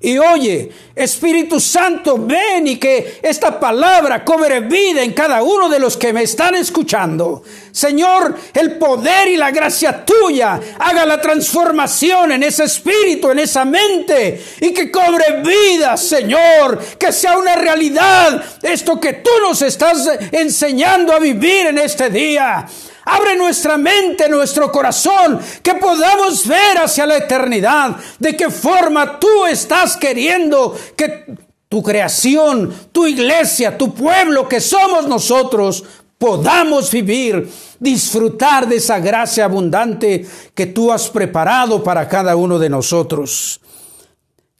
Y 0.01 0.17
oye, 0.17 0.69
Espíritu 0.93 1.61
Santo, 1.61 2.17
ven 2.19 2.67
y 2.67 2.75
que 2.75 3.21
esta 3.23 3.57
palabra 3.57 4.25
cobre 4.25 4.59
vida 4.59 5.01
en 5.01 5.13
cada 5.13 5.41
uno 5.41 5.69
de 5.69 5.79
los 5.79 5.95
que 5.95 6.11
me 6.11 6.23
están 6.23 6.55
escuchando. 6.55 7.43
Señor, 7.71 8.35
el 8.53 8.77
poder 8.77 9.29
y 9.29 9.37
la 9.37 9.51
gracia 9.51 10.03
tuya 10.03 10.59
haga 10.77 11.05
la 11.05 11.21
transformación 11.21 12.33
en 12.33 12.43
ese 12.43 12.65
espíritu, 12.65 13.31
en 13.31 13.39
esa 13.39 13.63
mente 13.63 14.43
y 14.59 14.73
que 14.73 14.91
cobre 14.91 15.41
vida, 15.41 15.95
Señor, 15.95 16.77
que 16.99 17.13
sea 17.13 17.37
una 17.37 17.55
realidad 17.55 18.43
esto 18.61 18.99
que 18.99 19.13
tú 19.13 19.31
nos 19.41 19.61
estás 19.61 20.05
enseñando 20.33 21.13
a 21.13 21.19
vivir 21.19 21.67
en 21.67 21.77
este 21.77 22.09
día. 22.09 22.67
Abre 23.09 23.37
nuestra 23.37 23.77
mente, 23.77 24.27
nuestro 24.27 24.71
corazón, 24.71 25.39
que 25.63 25.75
podamos 25.75 26.45
ver 26.45 26.77
hacia 26.77 27.05
la 27.05 27.17
eternidad, 27.17 27.95
de 28.19 28.35
qué 28.35 28.49
forma 28.49 29.17
tú 29.17 29.45
estás 29.45 29.95
queriendo 29.95 30.77
que 30.95 31.25
tu 31.69 31.81
creación, 31.81 32.73
tu 32.91 33.07
iglesia, 33.07 33.77
tu 33.77 33.93
pueblo 33.93 34.47
que 34.49 34.59
somos 34.59 35.07
nosotros, 35.07 35.83
podamos 36.17 36.91
vivir, 36.91 37.49
disfrutar 37.79 38.67
de 38.67 38.77
esa 38.77 38.99
gracia 38.99 39.45
abundante 39.45 40.25
que 40.53 40.65
tú 40.65 40.91
has 40.91 41.09
preparado 41.09 41.83
para 41.83 42.09
cada 42.09 42.35
uno 42.35 42.59
de 42.59 42.69
nosotros. 42.69 43.61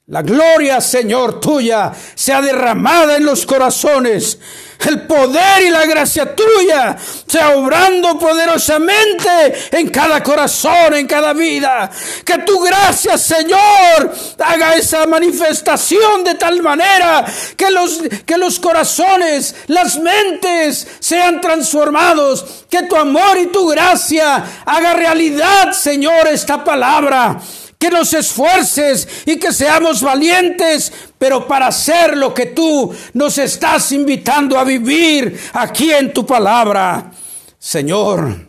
La 0.09 0.21
gloria, 0.21 0.79
Señor, 0.79 1.41
tuya 1.41 1.91
sea 2.15 2.41
derramada 2.41 3.17
en 3.17 3.25
los 3.25 3.45
corazones. 3.45 4.39
El 4.85 5.01
poder 5.01 5.63
y 5.63 5.69
la 5.69 5.85
gracia 5.85 6.33
tuya 6.33 6.95
sea 7.27 7.57
obrando 7.57 8.17
poderosamente 8.17 9.29
en 9.71 9.89
cada 9.89 10.23
corazón, 10.23 10.93
en 10.93 11.07
cada 11.07 11.33
vida. 11.33 11.91
Que 12.23 12.37
tu 12.37 12.57
gracia, 12.61 13.17
Señor, 13.17 14.15
haga 14.39 14.75
esa 14.75 15.05
manifestación 15.07 16.23
de 16.23 16.35
tal 16.35 16.61
manera 16.61 17.25
que 17.57 17.69
los, 17.69 18.01
que 18.25 18.37
los 18.37 18.61
corazones, 18.61 19.55
las 19.67 19.99
mentes 19.99 20.87
sean 21.01 21.41
transformados. 21.41 22.63
Que 22.69 22.83
tu 22.83 22.95
amor 22.95 23.37
y 23.39 23.47
tu 23.47 23.67
gracia 23.67 24.61
haga 24.65 24.93
realidad, 24.93 25.73
Señor, 25.73 26.29
esta 26.29 26.63
palabra 26.63 27.41
que 27.77 27.89
nos 27.89 28.13
esfuerces 28.13 29.07
y 29.25 29.37
que 29.37 29.53
seamos 29.53 30.01
valientes, 30.01 30.91
pero 31.17 31.47
para 31.47 31.67
hacer 31.67 32.17
lo 32.17 32.33
que 32.33 32.47
tú 32.47 32.93
nos 33.13 33.37
estás 33.37 33.91
invitando 33.91 34.57
a 34.57 34.63
vivir 34.63 35.39
aquí 35.53 35.91
en 35.91 36.11
tu 36.11 36.25
palabra. 36.25 37.11
Señor, 37.59 38.47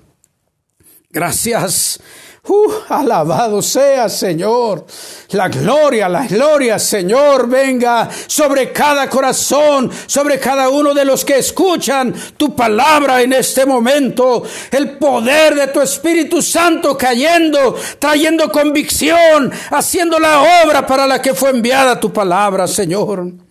gracias 1.10 2.00
Uh, 2.48 2.72
alabado 2.88 3.60
sea, 3.60 4.08
Señor. 4.08 4.86
La 5.32 5.48
gloria, 5.48 6.08
la 6.08 6.26
gloria, 6.26 6.78
Señor, 6.78 7.46
venga 7.46 8.08
sobre 8.26 8.72
cada 8.72 9.10
corazón, 9.10 9.90
sobre 10.06 10.38
cada 10.38 10.70
uno 10.70 10.94
de 10.94 11.04
los 11.04 11.24
que 11.26 11.38
escuchan 11.38 12.14
tu 12.38 12.56
palabra 12.56 13.20
en 13.20 13.34
este 13.34 13.66
momento. 13.66 14.42
El 14.70 14.96
poder 14.96 15.54
de 15.54 15.66
tu 15.68 15.82
Espíritu 15.82 16.40
Santo 16.40 16.96
cayendo, 16.96 17.76
trayendo 17.98 18.50
convicción, 18.50 19.52
haciendo 19.70 20.18
la 20.18 20.64
obra 20.64 20.86
para 20.86 21.06
la 21.06 21.20
que 21.20 21.34
fue 21.34 21.50
enviada 21.50 22.00
tu 22.00 22.10
palabra, 22.10 22.66
Señor. 22.66 23.47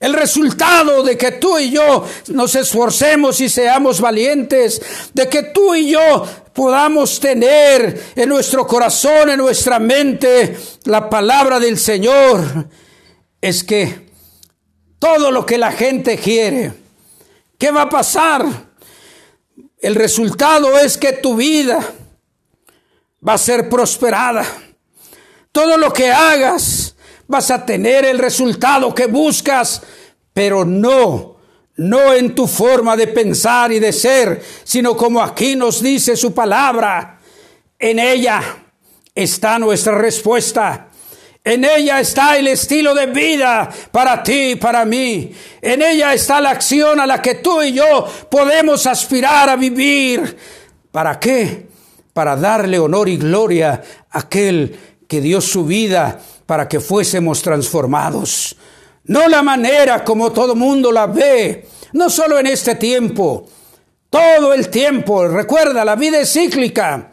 El 0.00 0.14
resultado 0.14 1.02
de 1.02 1.18
que 1.18 1.32
tú 1.32 1.58
y 1.58 1.70
yo 1.70 2.06
nos 2.28 2.54
esforcemos 2.54 3.38
y 3.42 3.50
seamos 3.50 4.00
valientes, 4.00 4.80
de 5.12 5.28
que 5.28 5.42
tú 5.42 5.74
y 5.74 5.90
yo 5.90 6.26
podamos 6.54 7.20
tener 7.20 8.12
en 8.16 8.28
nuestro 8.30 8.66
corazón, 8.66 9.28
en 9.28 9.36
nuestra 9.36 9.78
mente, 9.78 10.56
la 10.84 11.10
palabra 11.10 11.60
del 11.60 11.78
Señor, 11.78 12.66
es 13.42 13.62
que 13.62 14.08
todo 14.98 15.30
lo 15.30 15.44
que 15.44 15.58
la 15.58 15.70
gente 15.70 16.16
quiere, 16.16 16.72
¿qué 17.58 17.70
va 17.70 17.82
a 17.82 17.90
pasar? 17.90 18.46
El 19.80 19.94
resultado 19.94 20.78
es 20.78 20.96
que 20.96 21.12
tu 21.12 21.36
vida 21.36 21.78
va 23.26 23.34
a 23.34 23.38
ser 23.38 23.68
prosperada. 23.68 24.46
Todo 25.52 25.76
lo 25.76 25.92
que 25.92 26.10
hagas 26.10 26.94
vas 27.30 27.52
a 27.52 27.64
tener 27.64 28.04
el 28.04 28.18
resultado 28.18 28.92
que 28.92 29.06
buscas, 29.06 29.82
pero 30.34 30.64
no, 30.64 31.36
no 31.76 32.12
en 32.12 32.34
tu 32.34 32.48
forma 32.48 32.96
de 32.96 33.06
pensar 33.06 33.70
y 33.70 33.78
de 33.78 33.92
ser, 33.92 34.42
sino 34.64 34.96
como 34.96 35.22
aquí 35.22 35.54
nos 35.54 35.80
dice 35.80 36.16
su 36.16 36.34
palabra. 36.34 37.20
En 37.78 38.00
ella 38.00 38.42
está 39.14 39.60
nuestra 39.60 39.96
respuesta. 39.96 40.88
En 41.44 41.64
ella 41.64 42.00
está 42.00 42.36
el 42.36 42.48
estilo 42.48 42.96
de 42.96 43.06
vida 43.06 43.70
para 43.92 44.24
ti 44.24 44.50
y 44.50 44.56
para 44.56 44.84
mí. 44.84 45.32
En 45.62 45.82
ella 45.82 46.12
está 46.12 46.40
la 46.40 46.50
acción 46.50 46.98
a 46.98 47.06
la 47.06 47.22
que 47.22 47.36
tú 47.36 47.62
y 47.62 47.72
yo 47.72 48.06
podemos 48.28 48.88
aspirar 48.88 49.48
a 49.48 49.54
vivir. 49.54 50.36
¿Para 50.90 51.20
qué? 51.20 51.68
Para 52.12 52.34
darle 52.34 52.80
honor 52.80 53.08
y 53.08 53.18
gloria 53.18 53.82
a 54.10 54.18
aquel 54.18 54.76
que 55.06 55.20
dio 55.20 55.40
su 55.40 55.64
vida 55.64 56.20
para 56.50 56.66
que 56.66 56.80
fuésemos 56.80 57.42
transformados. 57.42 58.56
No 59.04 59.28
la 59.28 59.40
manera 59.40 60.02
como 60.02 60.32
todo 60.32 60.56
mundo 60.56 60.90
la 60.90 61.06
ve, 61.06 61.68
no 61.92 62.10
solo 62.10 62.40
en 62.40 62.48
este 62.48 62.74
tiempo, 62.74 63.46
todo 64.10 64.52
el 64.52 64.68
tiempo. 64.68 65.28
Recuerda, 65.28 65.84
la 65.84 65.94
vida 65.94 66.18
es 66.18 66.32
cíclica. 66.32 67.12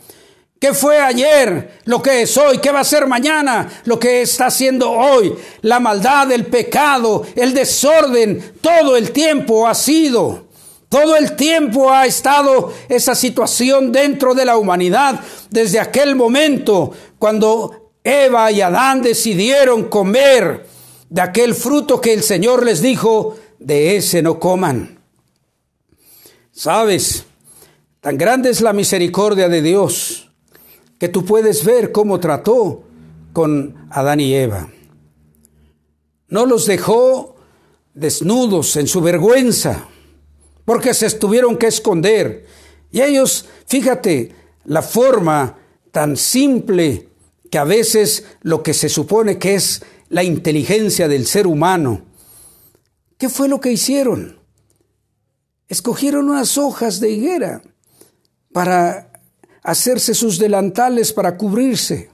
¿Qué 0.59 0.73
fue 0.73 0.99
ayer? 0.99 1.81
Lo 1.85 2.01
que 2.01 2.23
es 2.23 2.35
hoy. 2.35 2.57
¿Qué 2.57 2.71
va 2.71 2.79
a 2.79 2.83
ser 2.83 3.05
mañana? 3.05 3.69
Lo 3.85 3.99
que 3.99 4.23
está 4.23 4.47
haciendo 4.47 4.89
hoy. 4.89 5.35
La 5.61 5.79
maldad, 5.79 6.31
el 6.31 6.47
pecado, 6.47 7.23
el 7.35 7.53
desorden, 7.53 8.53
todo 8.59 8.97
el 8.97 9.11
tiempo 9.11 9.67
ha 9.67 9.75
sido. 9.75 10.47
Todo 10.89 11.15
el 11.15 11.35
tiempo 11.35 11.91
ha 11.91 12.07
estado 12.07 12.73
esa 12.89 13.13
situación 13.13 13.91
dentro 13.91 14.33
de 14.33 14.45
la 14.45 14.57
humanidad 14.57 15.19
desde 15.51 15.79
aquel 15.79 16.15
momento 16.15 16.91
cuando 17.19 17.86
Eva 18.07 18.49
y 18.53 18.61
Adán 18.61 19.01
decidieron 19.01 19.89
comer 19.89 20.65
de 21.09 21.21
aquel 21.21 21.53
fruto 21.53 21.99
que 21.99 22.13
el 22.13 22.23
Señor 22.23 22.63
les 22.63 22.81
dijo, 22.81 23.37
de 23.59 23.97
ese 23.97 24.21
no 24.21 24.39
coman. 24.39 24.99
Sabes, 26.53 27.25
tan 27.99 28.17
grande 28.17 28.49
es 28.49 28.61
la 28.61 28.71
misericordia 28.71 29.49
de 29.49 29.61
Dios 29.61 30.29
que 30.97 31.09
tú 31.09 31.25
puedes 31.25 31.65
ver 31.65 31.91
cómo 31.91 32.17
trató 32.21 32.83
con 33.33 33.87
Adán 33.89 34.21
y 34.21 34.33
Eva. 34.33 34.69
No 36.29 36.45
los 36.45 36.65
dejó 36.65 37.35
desnudos 37.93 38.77
en 38.77 38.87
su 38.87 39.01
vergüenza, 39.01 39.89
porque 40.63 40.93
se 40.93 41.09
tuvieron 41.11 41.57
que 41.57 41.67
esconder. 41.67 42.45
Y 42.89 43.01
ellos, 43.01 43.49
fíjate, 43.65 44.33
la 44.63 44.81
forma 44.81 45.57
tan 45.91 46.15
simple 46.15 47.09
que 47.49 47.57
a 47.57 47.63
veces 47.63 48.25
lo 48.41 48.63
que 48.63 48.73
se 48.73 48.89
supone 48.89 49.37
que 49.37 49.55
es 49.55 49.81
la 50.09 50.23
inteligencia 50.23 51.07
del 51.07 51.25
ser 51.25 51.47
humano, 51.47 52.01
¿qué 53.17 53.29
fue 53.29 53.47
lo 53.47 53.59
que 53.59 53.71
hicieron? 53.71 54.39
Escogieron 55.67 56.29
unas 56.29 56.57
hojas 56.57 56.99
de 56.99 57.11
higuera 57.11 57.61
para 58.53 59.11
hacerse 59.63 60.13
sus 60.13 60.39
delantales 60.39 61.11
para 61.11 61.37
cubrirse. 61.37 62.09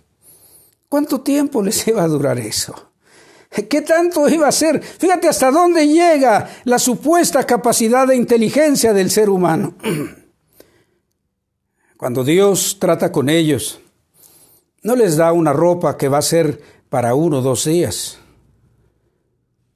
¿Cuánto 0.90 1.22
tiempo 1.22 1.62
les 1.62 1.88
iba 1.88 2.04
a 2.04 2.08
durar 2.08 2.40
eso? 2.40 2.90
¿Qué 3.70 3.82
tanto 3.82 4.28
iba 4.28 4.48
a 4.48 4.52
ser? 4.52 4.82
Fíjate 4.82 5.28
hasta 5.28 5.52
dónde 5.52 5.88
llega 5.88 6.50
la 6.64 6.80
supuesta 6.80 7.46
capacidad 7.46 8.08
de 8.08 8.16
inteligencia 8.16 8.94
del 8.94 9.12
ser 9.12 9.30
humano. 9.30 9.76
Cuando 11.98 12.24
Dios 12.24 12.78
trata 12.80 13.12
con 13.12 13.30
ellos, 13.30 13.80
no 14.84 14.96
les 14.96 15.16
da 15.16 15.32
una 15.32 15.54
ropa 15.54 15.98
que 15.98 16.10
va 16.10 16.20
a 16.20 16.22
ser 16.22 16.62
para 16.90 17.16
uno 17.16 17.40
o 17.40 17.42
dos 17.42 17.66
días. 17.66 18.20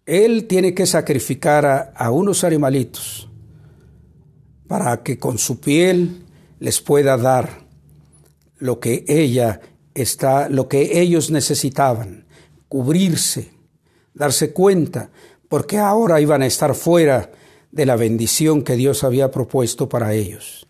Él 0.05 0.47
tiene 0.47 0.73
que 0.73 0.85
sacrificar 0.85 1.93
a, 1.95 2.11
unos 2.11 2.43
animalitos 2.43 3.29
para 4.67 5.03
que 5.03 5.17
con 5.17 5.37
su 5.37 5.59
piel 5.59 6.25
les 6.59 6.81
pueda 6.81 7.17
dar 7.17 7.65
lo 8.57 8.79
que 8.79 9.05
ella 9.07 9.61
está, 9.93 10.49
lo 10.49 10.67
que 10.67 11.01
ellos 11.01 11.31
necesitaban, 11.31 12.25
cubrirse, 12.67 13.51
darse 14.13 14.53
cuenta, 14.53 15.09
porque 15.49 15.77
ahora 15.77 16.21
iban 16.21 16.41
a 16.41 16.47
estar 16.47 16.73
fuera 16.75 17.31
de 17.71 17.85
la 17.85 17.95
bendición 17.95 18.63
que 18.63 18.75
Dios 18.75 19.03
había 19.03 19.31
propuesto 19.31 19.87
para 19.89 20.13
ellos. 20.13 20.67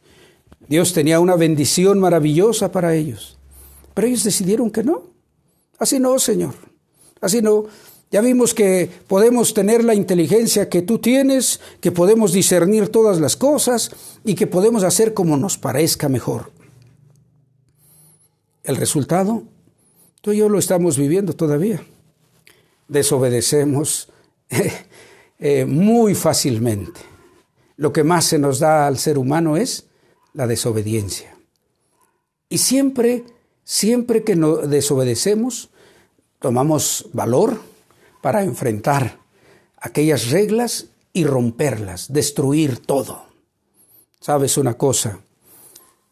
Dios 0.67 0.93
tenía 0.93 1.19
una 1.19 1.35
bendición 1.35 1.99
maravillosa 1.99 2.71
para 2.71 2.93
ellos. 2.95 3.36
Pero 3.97 4.09
ellos 4.09 4.23
decidieron 4.23 4.69
que 4.69 4.83
no. 4.83 5.05
Así 5.79 5.99
no, 5.99 6.19
Señor. 6.19 6.53
Así 7.19 7.41
no. 7.41 7.65
Ya 8.11 8.21
vimos 8.21 8.53
que 8.53 8.91
podemos 9.07 9.55
tener 9.55 9.83
la 9.83 9.95
inteligencia 9.95 10.69
que 10.69 10.83
tú 10.83 10.99
tienes, 10.99 11.59
que 11.81 11.91
podemos 11.91 12.31
discernir 12.31 12.89
todas 12.89 13.19
las 13.19 13.35
cosas 13.35 13.89
y 14.23 14.35
que 14.35 14.45
podemos 14.45 14.83
hacer 14.83 15.15
como 15.15 15.35
nos 15.35 15.57
parezca 15.57 16.09
mejor. 16.09 16.51
El 18.61 18.75
resultado, 18.75 19.41
tú 20.21 20.31
y 20.31 20.37
yo 20.37 20.47
lo 20.47 20.59
estamos 20.59 20.95
viviendo 20.95 21.33
todavía. 21.33 21.83
Desobedecemos 22.87 24.09
eh, 25.39 25.65
muy 25.65 26.13
fácilmente. 26.13 26.99
Lo 27.77 27.91
que 27.91 28.03
más 28.03 28.25
se 28.25 28.37
nos 28.37 28.59
da 28.59 28.85
al 28.85 28.99
ser 28.99 29.17
humano 29.17 29.57
es 29.57 29.87
la 30.33 30.45
desobediencia. 30.45 31.35
Y 32.47 32.59
siempre 32.59 33.25
Siempre 33.69 34.23
que 34.23 34.37
nos 34.37 34.69
desobedecemos, 34.69 35.71
tomamos 36.39 37.09
valor 37.11 37.59
para 38.21 38.45
enfrentar 38.45 39.19
aquellas 39.77 40.29
reglas 40.29 40.85
y 41.11 41.25
romperlas, 41.25 42.13
destruir 42.13 42.79
todo. 42.79 43.25
¿Sabes 44.21 44.57
una 44.57 44.75
cosa? 44.75 45.19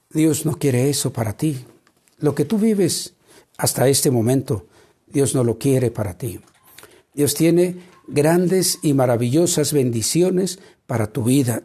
Dios 0.10 0.46
no 0.46 0.60
quiere 0.60 0.90
eso 0.90 1.14
para 1.14 1.38
ti. 1.38 1.66
Lo 2.18 2.36
que 2.36 2.44
tú 2.44 2.58
vives 2.58 3.14
hasta 3.58 3.88
este 3.88 4.12
momento, 4.12 4.66
Dios 5.08 5.34
no 5.34 5.46
lo 5.46 5.58
quiere 5.58 5.92
para 5.92 6.18
ti. 6.18 6.42
Dios 7.14 7.36
tiene 7.36 7.78
grandes 8.06 8.80
y 8.82 8.94
maravillosas 8.94 9.72
bendiciones 9.72 10.60
para 10.88 11.08
tu 11.08 11.24
vida. 11.24 11.64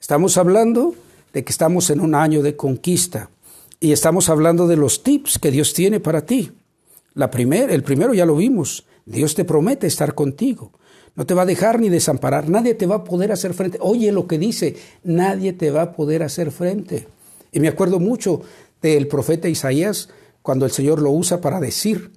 Estamos 0.00 0.36
hablando 0.36 0.94
de 1.32 1.42
que 1.42 1.50
estamos 1.50 1.90
en 1.90 1.98
un 1.98 2.14
año 2.14 2.40
de 2.40 2.54
conquista. 2.54 3.30
Y 3.84 3.92
estamos 3.92 4.30
hablando 4.30 4.66
de 4.66 4.78
los 4.78 5.02
tips 5.02 5.38
que 5.38 5.50
Dios 5.50 5.74
tiene 5.74 6.00
para 6.00 6.24
ti. 6.24 6.52
La 7.12 7.26
el 7.26 7.82
primero 7.82 8.14
ya 8.14 8.24
lo 8.24 8.36
vimos. 8.36 8.86
Dios 9.04 9.34
te 9.34 9.44
promete 9.44 9.86
estar 9.86 10.14
contigo. 10.14 10.72
No 11.14 11.26
te 11.26 11.34
va 11.34 11.42
a 11.42 11.44
dejar 11.44 11.80
ni 11.80 11.90
desamparar. 11.90 12.48
Nadie 12.48 12.72
te 12.72 12.86
va 12.86 12.94
a 12.94 13.04
poder 13.04 13.30
hacer 13.30 13.52
frente. 13.52 13.76
Oye 13.82 14.10
lo 14.10 14.26
que 14.26 14.38
dice. 14.38 14.76
Nadie 15.02 15.52
te 15.52 15.70
va 15.70 15.82
a 15.82 15.92
poder 15.92 16.22
hacer 16.22 16.50
frente. 16.50 17.08
Y 17.52 17.60
me 17.60 17.68
acuerdo 17.68 18.00
mucho 18.00 18.40
del 18.80 19.06
profeta 19.06 19.50
Isaías 19.50 20.08
cuando 20.40 20.64
el 20.64 20.70
Señor 20.70 21.02
lo 21.02 21.10
usa 21.10 21.42
para 21.42 21.60
decir 21.60 22.10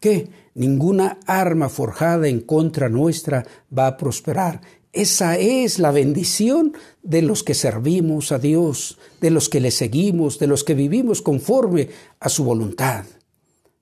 que 0.00 0.28
ninguna 0.54 1.20
arma 1.26 1.68
forjada 1.68 2.26
en 2.26 2.40
contra 2.40 2.88
nuestra 2.88 3.46
va 3.72 3.86
a 3.86 3.96
prosperar. 3.96 4.60
Esa 4.92 5.38
es 5.38 5.78
la 5.78 5.90
bendición 5.90 6.74
de 7.02 7.22
los 7.22 7.42
que 7.42 7.54
servimos 7.54 8.30
a 8.30 8.38
Dios, 8.38 8.98
de 9.20 9.30
los 9.30 9.48
que 9.48 9.60
le 9.60 9.70
seguimos, 9.70 10.38
de 10.38 10.46
los 10.46 10.64
que 10.64 10.74
vivimos 10.74 11.22
conforme 11.22 11.88
a 12.20 12.28
su 12.28 12.44
voluntad. 12.44 13.06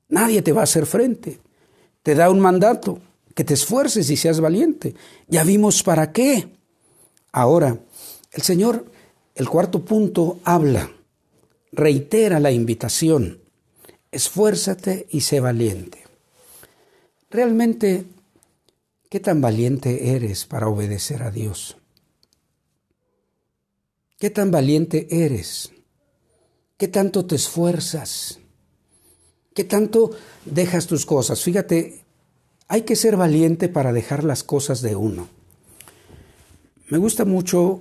Nadie 0.09 0.43
te 0.43 0.53
va 0.53 0.61
a 0.61 0.65
hacer 0.65 0.87
frente. 0.87 1.41
Te 2.03 2.15
da 2.15 2.31
un 2.31 2.39
mandato, 2.39 3.01
que 3.35 3.45
te 3.45 3.55
esfuerces 3.55 4.09
y 4.11 4.17
seas 4.17 4.41
valiente. 4.41 4.95
Ya 5.27 5.43
vimos 5.43 5.83
para 5.83 6.13
qué. 6.13 6.49
Ahora, 7.33 7.79
el 8.33 8.43
Señor, 8.43 8.85
el 9.35 9.49
cuarto 9.49 9.85
punto, 9.85 10.39
habla, 10.45 10.91
reitera 11.73 12.39
la 12.39 12.53
invitación. 12.53 13.41
Esfuérzate 14.13 15.07
y 15.11 15.23
sé 15.23 15.41
valiente. 15.41 16.05
Realmente 17.31 18.05
¿Qué 19.11 19.19
tan 19.19 19.41
valiente 19.41 20.15
eres 20.15 20.47
para 20.47 20.69
obedecer 20.69 21.25
a 21.25 21.33
Dios? 21.33 21.77
¿Qué 24.21 24.31
tan 24.31 24.53
valiente 24.53 25.09
eres? 25.11 25.73
¿Qué 26.77 26.87
tanto 26.87 27.27
te 27.27 27.35
esfuerzas? 27.35 28.39
¿Qué 29.53 29.65
tanto 29.65 30.13
dejas 30.45 30.87
tus 30.87 31.07
cosas? 31.07 31.43
Fíjate, 31.43 32.05
hay 32.69 32.83
que 32.83 32.95
ser 32.95 33.17
valiente 33.17 33.69
para 33.69 33.93
dejar 33.93 34.23
las 34.23 34.45
cosas 34.45 34.81
de 34.81 34.95
uno. 34.95 35.27
Me 36.89 36.99
gusta 36.99 37.25
mucho 37.25 37.81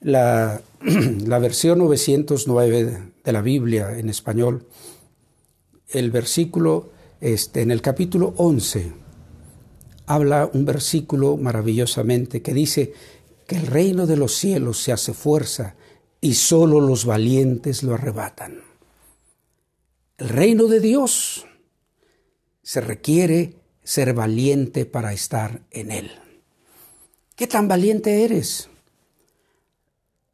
la, 0.00 0.60
la 1.24 1.38
versión 1.38 1.78
909 1.78 3.12
de 3.22 3.32
la 3.32 3.42
Biblia 3.42 3.96
en 3.96 4.08
español, 4.08 4.66
el 5.90 6.10
versículo 6.10 6.90
este, 7.20 7.62
en 7.62 7.70
el 7.70 7.80
capítulo 7.80 8.34
11 8.38 9.06
habla 10.08 10.50
un 10.52 10.64
versículo 10.64 11.36
maravillosamente 11.36 12.40
que 12.40 12.54
dice 12.54 12.94
que 13.46 13.56
el 13.56 13.66
reino 13.66 14.06
de 14.06 14.16
los 14.16 14.34
cielos 14.34 14.82
se 14.82 14.90
hace 14.90 15.12
fuerza 15.12 15.76
y 16.20 16.34
solo 16.34 16.80
los 16.80 17.04
valientes 17.04 17.82
lo 17.82 17.94
arrebatan. 17.94 18.62
El 20.16 20.30
reino 20.30 20.66
de 20.66 20.80
Dios 20.80 21.46
se 22.62 22.80
requiere 22.80 23.54
ser 23.84 24.14
valiente 24.14 24.86
para 24.86 25.12
estar 25.12 25.60
en 25.70 25.90
él. 25.90 26.10
¿Qué 27.36 27.46
tan 27.46 27.68
valiente 27.68 28.24
eres? 28.24 28.70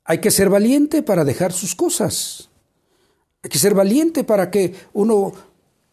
Hay 0.05 0.19
que 0.19 0.31
ser 0.31 0.51
valiente 0.51 1.03
para 1.03 1.25
dejar 1.25 1.53
sus 1.53 1.75
cosas. 1.75 2.49
Hay 3.43 3.51
que 3.51 3.59
ser 3.59 3.75
valiente 3.75 4.23
para 4.23 4.53
que 4.53 4.73
uno 4.93 5.33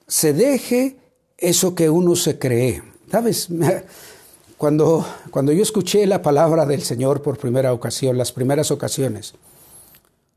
se 0.07 0.33
deje 0.33 0.97
eso 1.37 1.73
que 1.73 1.89
uno 1.89 2.15
se 2.15 2.37
cree. 2.37 2.90
¿Sabes? 3.12 3.50
Cuando, 4.58 5.04
cuando 5.32 5.52
yo 5.52 5.63
escuché 5.63 6.06
la 6.06 6.21
palabra 6.21 6.67
del 6.67 6.84
Señor 6.84 7.24
por 7.24 7.39
primera 7.39 7.74
ocasión, 7.74 8.15
las 8.15 8.32
primeras 8.32 8.69
ocasiones, 8.69 9.34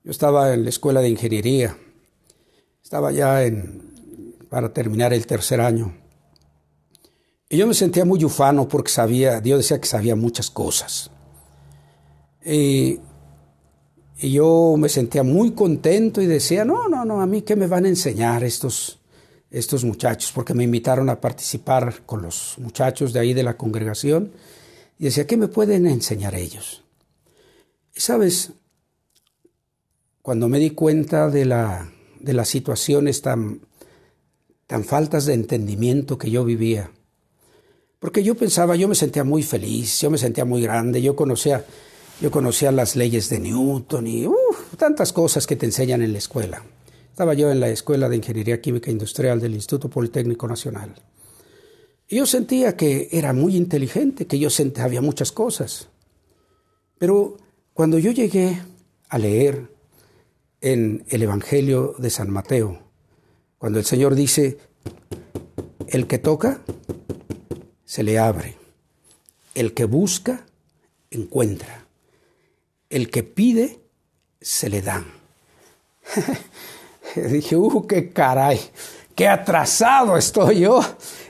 yo 0.02 0.10
estaba 0.10 0.54
en 0.54 0.64
la 0.64 0.70
escuela 0.70 1.02
de 1.02 1.10
ingeniería, 1.10 1.76
estaba 2.82 3.12
ya 3.12 3.44
en, 3.44 3.82
para 4.48 4.72
terminar 4.72 5.12
el 5.12 5.26
tercer 5.26 5.60
año. 5.60 5.94
Y 7.50 7.58
yo 7.58 7.66
me 7.66 7.74
sentía 7.74 8.06
muy 8.06 8.24
ufano 8.24 8.66
porque 8.66 8.90
sabía, 8.90 9.42
Dios 9.42 9.58
decía 9.58 9.78
que 9.78 9.86
sabía 9.86 10.16
muchas 10.16 10.50
cosas. 10.50 11.10
Y, 12.42 12.98
y 14.16 14.32
yo 14.32 14.76
me 14.78 14.88
sentía 14.88 15.22
muy 15.22 15.50
contento 15.50 16.22
y 16.22 16.26
decía, 16.26 16.64
no, 16.64 16.88
no, 16.88 17.04
no, 17.04 17.20
a 17.20 17.26
mí 17.26 17.42
qué 17.42 17.56
me 17.56 17.66
van 17.66 17.84
a 17.84 17.88
enseñar 17.88 18.42
estos, 18.42 19.00
estos 19.54 19.84
muchachos, 19.84 20.32
porque 20.34 20.52
me 20.52 20.64
invitaron 20.64 21.08
a 21.08 21.20
participar 21.20 22.02
con 22.04 22.22
los 22.22 22.56
muchachos 22.58 23.12
de 23.12 23.20
ahí 23.20 23.34
de 23.34 23.44
la 23.44 23.56
congregación 23.56 24.32
y 24.98 25.04
decía, 25.04 25.28
¿qué 25.28 25.36
me 25.36 25.46
pueden 25.46 25.86
enseñar 25.86 26.34
ellos? 26.34 26.82
Y 27.94 28.00
sabes, 28.00 28.50
cuando 30.22 30.48
me 30.48 30.58
di 30.58 30.70
cuenta 30.70 31.30
de, 31.30 31.44
la, 31.44 31.88
de 32.18 32.32
las 32.32 32.48
situaciones 32.48 33.22
tan, 33.22 33.60
tan 34.66 34.82
faltas 34.82 35.24
de 35.26 35.34
entendimiento 35.34 36.18
que 36.18 36.32
yo 36.32 36.44
vivía, 36.44 36.90
porque 38.00 38.24
yo 38.24 38.34
pensaba, 38.34 38.74
yo 38.74 38.88
me 38.88 38.96
sentía 38.96 39.22
muy 39.22 39.44
feliz, 39.44 40.00
yo 40.00 40.10
me 40.10 40.18
sentía 40.18 40.44
muy 40.44 40.62
grande, 40.62 41.00
yo 41.00 41.14
conocía, 41.14 41.64
yo 42.20 42.32
conocía 42.32 42.72
las 42.72 42.96
leyes 42.96 43.28
de 43.28 43.38
Newton 43.38 44.06
y 44.08 44.26
tantas 44.76 45.12
cosas 45.12 45.46
que 45.46 45.54
te 45.54 45.66
enseñan 45.66 46.02
en 46.02 46.12
la 46.12 46.18
escuela. 46.18 46.64
Estaba 47.14 47.34
yo 47.34 47.48
en 47.52 47.60
la 47.60 47.68
Escuela 47.68 48.08
de 48.08 48.16
Ingeniería 48.16 48.60
Química 48.60 48.90
Industrial 48.90 49.38
del 49.38 49.54
Instituto 49.54 49.88
Politécnico 49.88 50.48
Nacional. 50.48 50.96
Y 52.08 52.16
yo 52.16 52.26
sentía 52.26 52.76
que 52.76 53.08
era 53.12 53.32
muy 53.32 53.54
inteligente, 53.54 54.26
que 54.26 54.36
yo 54.36 54.50
sentía 54.50 54.82
había 54.82 55.00
muchas 55.00 55.30
cosas. 55.30 55.86
Pero 56.98 57.36
cuando 57.72 58.00
yo 58.00 58.10
llegué 58.10 58.60
a 59.08 59.18
leer 59.18 59.70
en 60.60 61.04
el 61.08 61.22
Evangelio 61.22 61.94
de 61.98 62.10
San 62.10 62.30
Mateo, 62.30 62.80
cuando 63.58 63.78
el 63.78 63.84
Señor 63.84 64.16
dice, 64.16 64.58
el 65.86 66.08
que 66.08 66.18
toca, 66.18 66.62
se 67.84 68.02
le 68.02 68.18
abre. 68.18 68.56
El 69.54 69.72
que 69.72 69.84
busca, 69.84 70.46
encuentra. 71.12 71.86
El 72.90 73.08
que 73.08 73.22
pide, 73.22 73.78
se 74.40 74.68
le 74.68 74.82
da. 74.82 75.06
Dije, 77.16 77.56
uh, 77.56 77.86
qué 77.86 78.10
caray, 78.10 78.60
qué 79.14 79.28
atrasado 79.28 80.16
estoy 80.16 80.60
yo. 80.60 80.80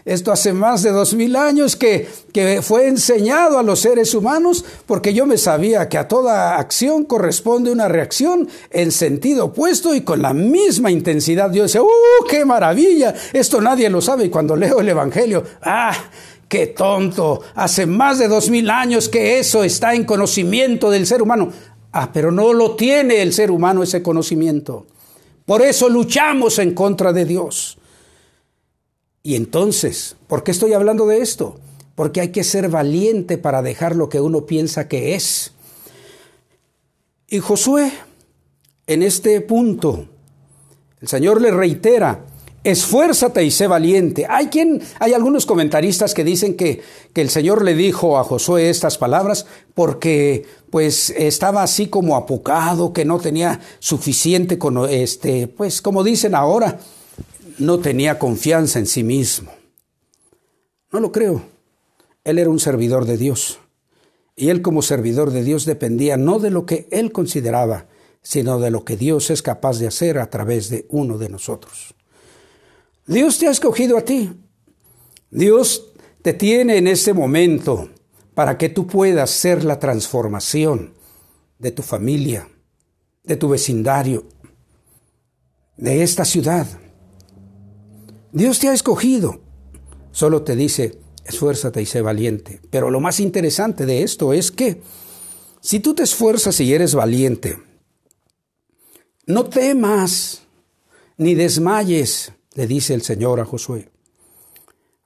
Esto 0.05 0.33
hace 0.33 0.53
más 0.53 0.83
de 0.83 0.91
dos 0.91 1.15
mil 1.15 1.35
años 1.37 1.77
que, 1.77 2.09
que 2.33 2.61
fue 2.63 2.89
enseñado 2.89 3.59
a 3.59 3.63
los 3.63 3.81
seres 3.81 4.15
humanos 4.15 4.65
porque 4.87 5.15
yo 5.15 5.25
me 5.25 5.39
sabía 5.39 5.89
que 5.89 5.97
a 5.97 6.09
toda 6.09 6.57
acción 6.57 7.05
corresponde 7.05 7.71
una 7.71 7.89
reacción 7.89 8.49
en 8.71 8.93
sentido 8.93 9.47
opuesto 9.47 9.95
y 9.95 10.03
con 10.03 10.21
la 10.21 10.35
misma 10.35 10.91
intensidad. 10.91 11.53
Yo 11.53 11.63
decía, 11.63 11.83
¡uh, 11.83 11.89
qué 12.29 12.45
maravilla! 12.45 13.15
Esto 13.33 13.61
nadie 13.61 13.89
lo 13.89 14.01
sabe 14.01 14.27
y 14.27 14.31
cuando 14.31 14.57
leo 14.57 14.81
el 14.81 14.89
Evangelio, 14.89 15.43
¡ah! 15.63 15.95
¡Qué 16.49 16.69
tonto! 16.69 17.41
Hace 17.55 17.87
más 17.87 18.19
de 18.19 18.29
dos 18.29 18.51
mil 18.51 18.71
años 18.71 19.09
que 19.09 19.39
eso 19.39 19.65
está 19.65 19.95
en 19.95 20.05
conocimiento 20.05 20.91
del 20.91 21.07
ser 21.07 21.23
humano. 21.23 21.51
Ah, 21.93 22.11
pero 22.13 22.31
no 22.31 22.53
lo 22.53 22.77
tiene 22.77 23.23
el 23.23 23.33
ser 23.33 23.51
humano 23.51 23.83
ese 23.83 24.03
conocimiento. 24.03 24.87
Por 25.47 25.63
eso 25.63 25.89
luchamos 25.89 26.59
en 26.59 26.75
contra 26.75 27.13
de 27.13 27.25
Dios. 27.25 27.79
Y 29.23 29.37
entonces, 29.37 30.17
¿por 30.27 30.43
qué 30.43 30.51
estoy 30.51 30.73
hablando 30.73 31.07
de 31.07 31.19
esto? 31.19 31.59
Porque 31.95 32.21
hay 32.21 32.29
que 32.29 32.45
ser 32.45 32.69
valiente 32.69 33.39
para 33.39 33.63
dejar 33.63 33.97
lo 33.97 34.09
que 34.09 34.21
uno 34.21 34.47
piensa 34.47 34.89
que 34.89 35.15
es. 35.15 35.53
Y 37.29 37.39
Josué, 37.39 37.93
en 38.87 39.03
este 39.03 39.41
punto, 39.41 40.09
el 41.01 41.09
Señor 41.09 41.41
le 41.41 41.51
reitera, 41.51 42.25
esfuérzate 42.65 43.45
y 43.45 43.51
sé 43.51 43.67
valiente. 43.67 44.27
Hay 44.29 44.49
quien, 44.49 44.83
hay 44.99 45.13
algunos 45.13 45.47
comentaristas 45.47 46.15
que 46.15 46.25
dicen 46.25 46.57
que, 46.57 46.83
que, 47.13 47.21
el 47.21 47.29
Señor 47.29 47.63
le 47.63 47.75
dijo 47.75 48.19
a 48.19 48.25
Josué 48.25 48.71
estas 48.71 48.99
palabras 48.99 49.47
porque 49.75 50.47
pues 50.71 51.11
estaba 51.11 51.63
así 51.63 51.87
como 51.87 52.17
apocado, 52.17 52.93
que 52.93 53.05
no 53.05 53.21
tenía 53.21 53.61
suficiente 53.79 54.59
con 54.59 54.91
este, 54.91 55.47
pues 55.47 55.81
como 55.81 56.03
dicen 56.03 56.35
ahora, 56.35 56.81
no 57.59 57.79
tenía 57.79 58.19
confianza 58.19 58.79
en 58.79 58.87
sí 58.87 59.05
mismo. 59.05 59.53
No 60.91 61.01
lo 61.01 61.13
creo. 61.13 61.43
Él 62.25 62.39
era 62.39 62.51
un 62.51 62.59
servidor 62.59 63.05
de 63.05 63.19
Dios. 63.19 63.61
Y 64.37 64.49
él 64.49 64.63
como 64.63 64.83
servidor 64.83 65.31
de 65.31 65.45
Dios 65.45 65.65
dependía 65.65 66.17
no 66.17 66.39
de 66.39 66.51
lo 66.51 66.67
que 66.67 66.89
él 66.91 67.13
consideraba, 67.13 67.87
sino 68.23 68.59
de 68.59 68.71
lo 68.71 68.85
que 68.85 68.97
Dios 68.97 69.31
es 69.31 69.43
capaz 69.43 69.79
de 69.79 69.87
hacer 69.87 70.19
a 70.19 70.31
través 70.31 70.71
de 70.71 70.87
uno 70.89 71.19
de 71.19 71.29
nosotros. 71.29 71.95
Dios 73.07 73.39
te 73.39 73.49
ha 73.49 73.51
escogido 73.51 73.99
a 73.99 74.03
ti. 74.03 74.33
Dios 75.31 75.93
te 76.23 76.33
tiene 76.33 76.79
en 76.79 76.87
este 76.87 77.13
momento 77.13 77.91
para 78.35 78.57
que 78.57 78.69
tú 78.69 78.87
puedas 78.87 79.31
ser 79.31 79.65
la 79.65 79.79
transformación 79.79 80.95
de 81.59 81.71
tu 81.71 81.83
familia, 81.83 82.49
de 83.23 83.37
tu 83.37 83.49
vecindario, 83.49 84.25
de 85.77 86.03
esta 86.03 86.25
ciudad. 86.25 86.67
Dios 88.33 88.59
te 88.59 88.69
ha 88.69 88.73
escogido. 88.73 89.41
Solo 90.11 90.43
te 90.43 90.57
dice, 90.57 90.99
esfuérzate 91.25 91.83
y 91.83 91.87
sé 91.87 92.01
valiente. 92.01 92.61
Pero 92.71 92.91
lo 92.91 93.01
más 93.01 93.21
interesante 93.21 93.87
de 93.87 94.03
esto 94.03 94.33
es 94.33 94.51
que 94.51 94.81
si 95.61 95.81
tú 95.81 95.95
te 95.95 96.03
esfuerzas 96.03 96.61
y 96.61 96.73
eres 96.73 96.95
valiente, 96.95 97.59
no 99.27 99.45
temas 99.45 100.43
ni 101.17 101.35
desmayes 101.35 102.33
le 102.55 102.67
dice 102.67 102.95
el 102.95 103.03
Señor 103.03 103.41
a 103.41 103.45
Josué. 103.45 103.89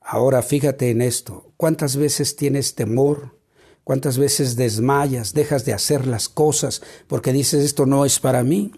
Ahora 0.00 0.42
fíjate 0.42 0.90
en 0.90 1.02
esto, 1.02 1.52
¿cuántas 1.56 1.96
veces 1.96 2.36
tienes 2.36 2.74
temor? 2.74 3.36
¿Cuántas 3.84 4.18
veces 4.18 4.56
desmayas, 4.56 5.32
dejas 5.32 5.64
de 5.64 5.72
hacer 5.72 6.06
las 6.06 6.28
cosas 6.28 6.82
porque 7.06 7.32
dices 7.32 7.64
esto 7.64 7.86
no 7.86 8.04
es 8.04 8.20
para 8.20 8.42
mí? 8.42 8.72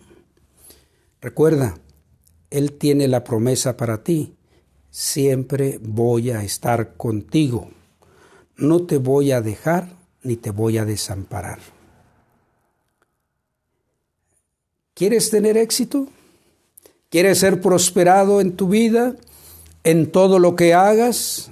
Recuerda, 1.20 1.78
Él 2.50 2.72
tiene 2.72 3.08
la 3.08 3.24
promesa 3.24 3.76
para 3.76 4.04
ti. 4.04 4.36
Siempre 4.90 5.80
voy 5.82 6.30
a 6.30 6.44
estar 6.44 6.96
contigo. 6.96 7.70
No 8.56 8.86
te 8.86 8.98
voy 8.98 9.32
a 9.32 9.40
dejar 9.40 9.96
ni 10.22 10.36
te 10.36 10.50
voy 10.50 10.78
a 10.78 10.84
desamparar. 10.84 11.58
¿Quieres 14.94 15.30
tener 15.30 15.56
éxito? 15.56 16.08
¿Quieres 17.10 17.40
ser 17.40 17.60
prosperado 17.60 18.40
en 18.40 18.52
tu 18.52 18.68
vida, 18.68 19.16
en 19.82 20.12
todo 20.12 20.38
lo 20.38 20.54
que 20.54 20.74
hagas? 20.74 21.50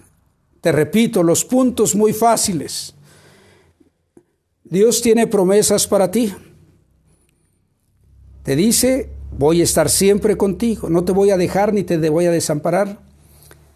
Te 0.61 0.71
repito, 0.71 1.25
los 1.25 1.45
puntos 1.45 1.97
muy 1.97 2.13
fáciles. 2.13 2.95
Dios 4.63 5.03
tiene 5.03 5.27
promesas 5.27 5.89
para 5.89 6.13
ti. 6.13 6.33
Te 8.45 8.55
dice, 8.55 9.11
voy 9.37 9.61
a 9.61 9.65
estar 9.65 9.91
siempre 9.91 10.37
contigo, 10.37 10.89
no 10.89 11.05
te 11.05 11.11
voy 11.11 11.31
a 11.31 11.37
dejar 11.37 11.75
ni 11.75 11.83
te 11.83 12.09
voy 12.09 12.27
a 12.27 12.31
desamparar. 12.31 13.01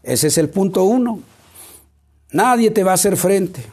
Ese 0.05 0.29
es 0.29 0.39
el 0.39 0.51
punto 0.51 0.85
uno. 0.85 1.21
Nadie 2.31 2.71
te 2.71 2.85
va 2.85 2.93
a 2.93 2.95
hacer 2.95 3.17
frente. 3.17 3.65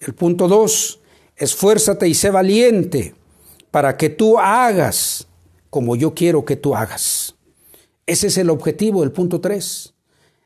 El 0.00 0.14
punto 0.14 0.48
dos, 0.48 1.00
esfuérzate 1.36 2.08
y 2.08 2.14
sé 2.14 2.30
valiente 2.30 3.14
para 3.70 3.98
que 3.98 4.08
tú 4.08 4.38
hagas 4.38 5.26
como 5.76 5.94
yo 5.94 6.14
quiero 6.14 6.46
que 6.46 6.56
tú 6.56 6.74
hagas. 6.74 7.34
Ese 8.06 8.28
es 8.28 8.38
el 8.38 8.48
objetivo 8.48 9.02
del 9.02 9.12
punto 9.12 9.42
3. 9.42 9.92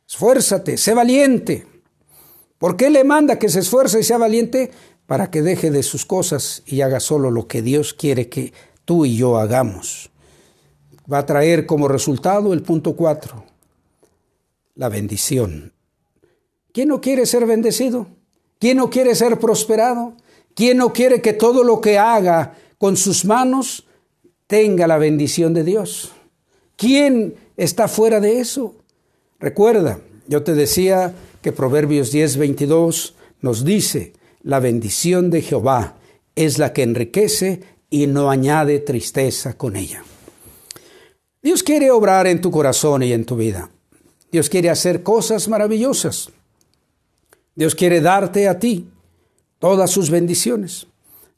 Esfuérzate, 0.08 0.76
sé 0.76 0.92
valiente. 0.92 1.68
¿Por 2.58 2.76
qué 2.76 2.90
le 2.90 3.04
manda 3.04 3.38
que 3.38 3.48
se 3.48 3.60
esfuerce 3.60 4.00
y 4.00 4.02
sea 4.02 4.18
valiente? 4.18 4.72
para 5.06 5.30
que 5.30 5.40
deje 5.40 5.70
de 5.70 5.84
sus 5.84 6.04
cosas 6.04 6.64
y 6.66 6.80
haga 6.80 6.98
solo 6.98 7.30
lo 7.30 7.46
que 7.46 7.62
Dios 7.62 7.94
quiere 7.94 8.28
que 8.28 8.52
tú 8.84 9.04
y 9.04 9.16
yo 9.16 9.38
hagamos. 9.38 10.10
Va 11.12 11.18
a 11.18 11.26
traer 11.26 11.64
como 11.64 11.86
resultado 11.86 12.52
el 12.52 12.62
punto 12.62 12.96
cuatro, 12.96 13.44
la 14.74 14.88
bendición. 14.88 15.72
¿Quién 16.72 16.88
no 16.88 17.00
quiere 17.00 17.26
ser 17.26 17.46
bendecido? 17.46 18.06
¿Quién 18.58 18.78
no 18.78 18.90
quiere 18.90 19.14
ser 19.14 19.38
prosperado? 19.38 20.14
¿Quién 20.54 20.78
no 20.78 20.92
quiere 20.92 21.22
que 21.22 21.32
todo 21.32 21.62
lo 21.64 21.80
que 21.80 21.98
haga 21.98 22.54
con 22.78 22.96
sus 22.96 23.24
manos 23.24 23.86
tenga 24.50 24.88
la 24.88 24.98
bendición 24.98 25.54
de 25.54 25.62
Dios? 25.62 26.10
¿Quién 26.74 27.36
está 27.56 27.86
fuera 27.86 28.18
de 28.18 28.40
eso? 28.40 28.74
Recuerda, 29.38 30.00
yo 30.26 30.42
te 30.42 30.54
decía 30.54 31.14
que 31.40 31.52
Proverbios 31.52 32.10
10, 32.10 32.36
22 32.36 33.14
nos 33.42 33.64
dice, 33.64 34.12
la 34.42 34.58
bendición 34.58 35.30
de 35.30 35.42
Jehová 35.42 35.98
es 36.34 36.58
la 36.58 36.72
que 36.72 36.82
enriquece 36.82 37.60
y 37.90 38.08
no 38.08 38.28
añade 38.28 38.80
tristeza 38.80 39.56
con 39.56 39.76
ella. 39.76 40.02
Dios 41.40 41.62
quiere 41.62 41.92
obrar 41.92 42.26
en 42.26 42.40
tu 42.40 42.50
corazón 42.50 43.04
y 43.04 43.12
en 43.12 43.24
tu 43.24 43.36
vida. 43.36 43.70
Dios 44.32 44.48
quiere 44.48 44.68
hacer 44.68 45.04
cosas 45.04 45.46
maravillosas. 45.48 46.30
Dios 47.54 47.76
quiere 47.76 48.00
darte 48.00 48.48
a 48.48 48.58
ti 48.58 48.88
todas 49.60 49.92
sus 49.92 50.10
bendiciones. 50.10 50.88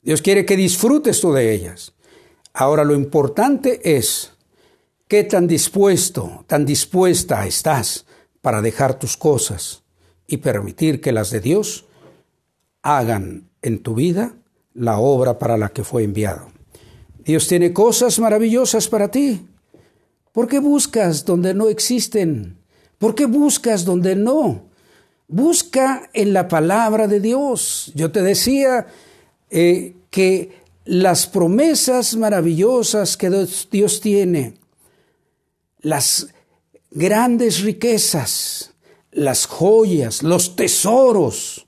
Dios 0.00 0.22
quiere 0.22 0.46
que 0.46 0.56
disfrutes 0.56 1.20
tú 1.20 1.34
de 1.34 1.52
ellas. 1.52 1.92
Ahora 2.54 2.84
lo 2.84 2.94
importante 2.94 3.96
es 3.96 4.32
qué 5.08 5.24
tan 5.24 5.46
dispuesto, 5.46 6.44
tan 6.46 6.66
dispuesta 6.66 7.46
estás 7.46 8.06
para 8.40 8.60
dejar 8.60 8.98
tus 8.98 9.16
cosas 9.16 9.82
y 10.26 10.38
permitir 10.38 11.00
que 11.00 11.12
las 11.12 11.30
de 11.30 11.40
Dios 11.40 11.86
hagan 12.82 13.48
en 13.62 13.82
tu 13.82 13.94
vida 13.94 14.34
la 14.74 14.98
obra 14.98 15.38
para 15.38 15.56
la 15.56 15.70
que 15.70 15.84
fue 15.84 16.04
enviado. 16.04 16.50
Dios 17.24 17.46
tiene 17.46 17.72
cosas 17.72 18.18
maravillosas 18.18 18.88
para 18.88 19.08
ti. 19.08 19.46
¿Por 20.32 20.48
qué 20.48 20.58
buscas 20.58 21.24
donde 21.24 21.54
no 21.54 21.68
existen? 21.68 22.58
¿Por 22.98 23.14
qué 23.14 23.26
buscas 23.26 23.84
donde 23.84 24.16
no? 24.16 24.64
Busca 25.28 26.10
en 26.12 26.32
la 26.32 26.48
palabra 26.48 27.06
de 27.06 27.20
Dios. 27.20 27.92
Yo 27.94 28.10
te 28.10 28.22
decía 28.22 28.86
eh, 29.50 29.94
que 30.10 30.61
las 30.84 31.26
promesas 31.26 32.16
maravillosas 32.16 33.16
que 33.16 33.30
Dios 33.70 34.00
tiene, 34.00 34.54
las 35.80 36.28
grandes 36.90 37.62
riquezas, 37.62 38.72
las 39.10 39.46
joyas, 39.46 40.22
los 40.22 40.56
tesoros, 40.56 41.66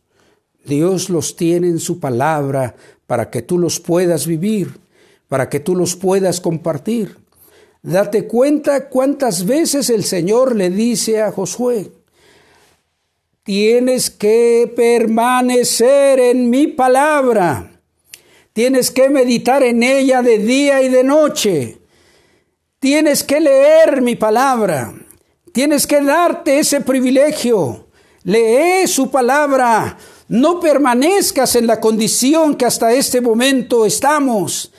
Dios 0.64 1.11
los 1.11 1.37
tiene 1.37 1.68
en 1.68 1.79
su 1.79 2.00
palabra 2.00 2.74
para 3.07 3.31
que 3.31 3.42
tú 3.42 3.59
los 3.59 3.81
puedas 3.81 4.27
vivir, 4.27 4.79
para 5.29 5.48
que 5.48 5.61
tú 5.61 5.77
los 5.77 5.94
puedas 5.94 6.40
compartir. 6.40 7.16
Date 7.83 8.27
cuenta 8.27 8.88
cuántas 8.88 9.44
veces 9.44 9.90
el 9.90 10.05
Señor 10.05 10.57
le 10.57 10.70
dice 10.70 11.20
a 11.20 11.33
Josué, 11.33 11.92
tienes 13.42 14.09
que 14.09 14.72
permanecer 14.74 16.18
en 16.18 16.48
mi 16.48 16.68
palabra, 16.68 17.73
tienes 18.54 18.92
que 18.92 19.10
meditar 19.10 19.64
en 19.64 19.82
ella 19.82 20.22
de 20.22 20.38
día 20.38 20.80
y 20.80 20.88
de 20.88 21.02
noche, 21.02 21.78
tienes 22.78 23.24
que 23.24 23.40
leer 23.40 24.00
mi 24.00 24.14
palabra, 24.14 24.94
tienes 25.52 25.88
que 25.88 26.00
darte 26.00 26.60
ese 26.60 26.80
privilegio, 26.80 27.88
lee 28.22 28.86
su 28.86 29.10
palabra, 29.10 29.98
no 30.28 30.60
permanezcas 30.60 31.56
en 31.56 31.66
la 31.66 31.80
condición 31.80 32.54
que 32.54 32.64
hasta 32.64 32.92
este 32.92 33.20
momento 33.20 33.84
estamos. 33.84 34.72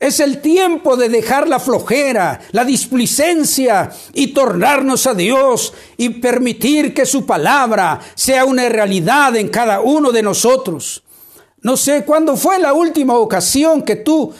Es 0.00 0.20
el 0.20 0.40
tiempo 0.40 0.96
de 0.96 1.10
dejar 1.10 1.48
la 1.48 1.60
flojera, 1.60 2.40
la 2.52 2.64
displicencia 2.64 3.90
y 4.14 4.28
tornarnos 4.28 5.06
a 5.06 5.12
Dios 5.12 5.74
y 5.98 6.08
permitir 6.08 6.94
que 6.94 7.04
su 7.04 7.26
palabra 7.26 8.00
sea 8.14 8.46
una 8.46 8.68
realidad 8.70 9.36
en 9.36 9.48
cada 9.48 9.80
uno 9.80 10.12
de 10.12 10.22
nosotros. 10.22 11.02
No 11.62 11.76
sé 11.76 12.04
cuándo 12.04 12.36
fue 12.36 12.58
la 12.58 12.72
última 12.72 13.16
ocasión 13.16 13.82
que 13.82 13.96
tú, 13.96 14.32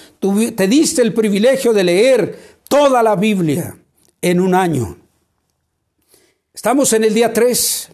te 0.56 0.68
diste 0.68 1.02
el 1.02 1.12
privilegio 1.12 1.72
de 1.72 1.84
leer 1.84 2.38
toda 2.68 3.02
la 3.02 3.16
Biblia 3.16 3.76
en 4.22 4.40
un 4.40 4.54
año. 4.54 4.96
Estamos 6.54 6.92
en 6.92 7.04
el 7.04 7.14
día 7.14 7.32
3. 7.32 7.90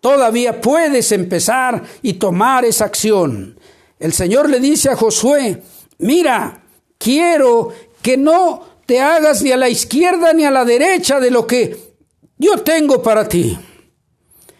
Todavía 0.00 0.60
puedes 0.60 1.12
empezar 1.12 1.82
y 2.02 2.14
tomar 2.14 2.64
esa 2.64 2.84
acción. 2.84 3.58
El 3.98 4.12
Señor 4.12 4.50
le 4.50 4.60
dice 4.60 4.90
a 4.90 4.96
Josué, 4.96 5.62
mira, 5.98 6.62
quiero 6.98 7.72
que 8.02 8.16
no 8.16 8.62
te 8.86 9.00
hagas 9.00 9.42
ni 9.42 9.50
a 9.50 9.56
la 9.56 9.68
izquierda 9.68 10.32
ni 10.32 10.44
a 10.44 10.50
la 10.50 10.64
derecha 10.64 11.20
de 11.20 11.30
lo 11.30 11.46
que 11.46 11.94
yo 12.36 12.58
tengo 12.58 13.02
para 13.02 13.28
ti. 13.28 13.58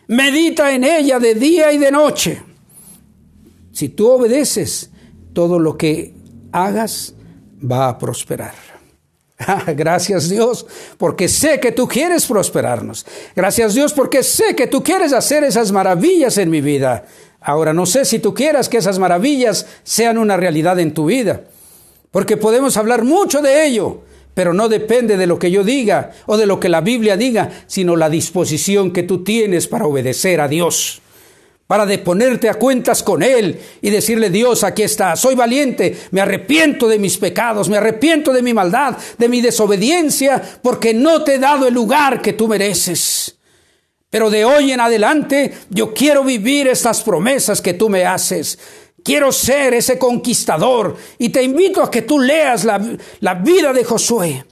Medita 0.06 0.72
en 0.72 0.84
ella 0.84 1.18
de 1.18 1.34
día 1.34 1.72
y 1.72 1.78
de 1.78 1.90
noche. 1.90 2.42
Si 3.74 3.88
tú 3.88 4.08
obedeces, 4.08 4.90
todo 5.32 5.58
lo 5.58 5.76
que 5.76 6.14
hagas 6.52 7.14
va 7.60 7.88
a 7.88 7.98
prosperar. 7.98 8.54
Gracias 9.76 10.30
Dios, 10.30 10.64
porque 10.96 11.26
sé 11.26 11.58
que 11.58 11.72
tú 11.72 11.88
quieres 11.88 12.24
prosperarnos. 12.26 13.04
Gracias 13.34 13.74
Dios, 13.74 13.92
porque 13.92 14.22
sé 14.22 14.54
que 14.54 14.68
tú 14.68 14.84
quieres 14.84 15.12
hacer 15.12 15.42
esas 15.42 15.72
maravillas 15.72 16.38
en 16.38 16.50
mi 16.50 16.60
vida. 16.60 17.04
Ahora 17.40 17.72
no 17.72 17.84
sé 17.84 18.04
si 18.04 18.20
tú 18.20 18.32
quieras 18.32 18.68
que 18.68 18.76
esas 18.76 19.00
maravillas 19.00 19.66
sean 19.82 20.18
una 20.18 20.36
realidad 20.36 20.78
en 20.78 20.94
tu 20.94 21.06
vida, 21.06 21.42
porque 22.12 22.36
podemos 22.36 22.76
hablar 22.76 23.02
mucho 23.02 23.42
de 23.42 23.66
ello, 23.66 24.02
pero 24.34 24.54
no 24.54 24.68
depende 24.68 25.16
de 25.16 25.26
lo 25.26 25.40
que 25.40 25.50
yo 25.50 25.64
diga 25.64 26.12
o 26.26 26.36
de 26.36 26.46
lo 26.46 26.60
que 26.60 26.68
la 26.68 26.80
Biblia 26.80 27.16
diga, 27.16 27.50
sino 27.66 27.96
la 27.96 28.08
disposición 28.08 28.92
que 28.92 29.02
tú 29.02 29.24
tienes 29.24 29.66
para 29.66 29.86
obedecer 29.86 30.40
a 30.40 30.46
Dios 30.46 31.02
para 31.66 31.86
de 31.86 31.98
ponerte 31.98 32.48
a 32.48 32.54
cuentas 32.54 33.02
con 33.02 33.22
Él 33.22 33.58
y 33.80 33.90
decirle, 33.90 34.28
Dios, 34.28 34.64
aquí 34.64 34.82
está, 34.82 35.16
soy 35.16 35.34
valiente, 35.34 35.96
me 36.10 36.20
arrepiento 36.20 36.86
de 36.88 36.98
mis 36.98 37.16
pecados, 37.16 37.68
me 37.68 37.78
arrepiento 37.78 38.32
de 38.32 38.42
mi 38.42 38.52
maldad, 38.52 38.96
de 39.16 39.28
mi 39.28 39.40
desobediencia, 39.40 40.42
porque 40.62 40.92
no 40.92 41.24
te 41.24 41.34
he 41.34 41.38
dado 41.38 41.66
el 41.66 41.74
lugar 41.74 42.20
que 42.20 42.34
tú 42.34 42.48
mereces. 42.48 43.36
Pero 44.10 44.30
de 44.30 44.44
hoy 44.44 44.72
en 44.72 44.80
adelante 44.80 45.52
yo 45.70 45.94
quiero 45.94 46.22
vivir 46.22 46.68
estas 46.68 47.02
promesas 47.02 47.60
que 47.60 47.74
tú 47.74 47.88
me 47.88 48.04
haces. 48.04 48.58
Quiero 49.02 49.32
ser 49.32 49.74
ese 49.74 49.98
conquistador 49.98 50.96
y 51.18 51.30
te 51.30 51.42
invito 51.42 51.82
a 51.82 51.90
que 51.90 52.02
tú 52.02 52.20
leas 52.20 52.64
la, 52.64 52.80
la 53.20 53.34
vida 53.34 53.72
de 53.72 53.84
Josué. 53.84 54.44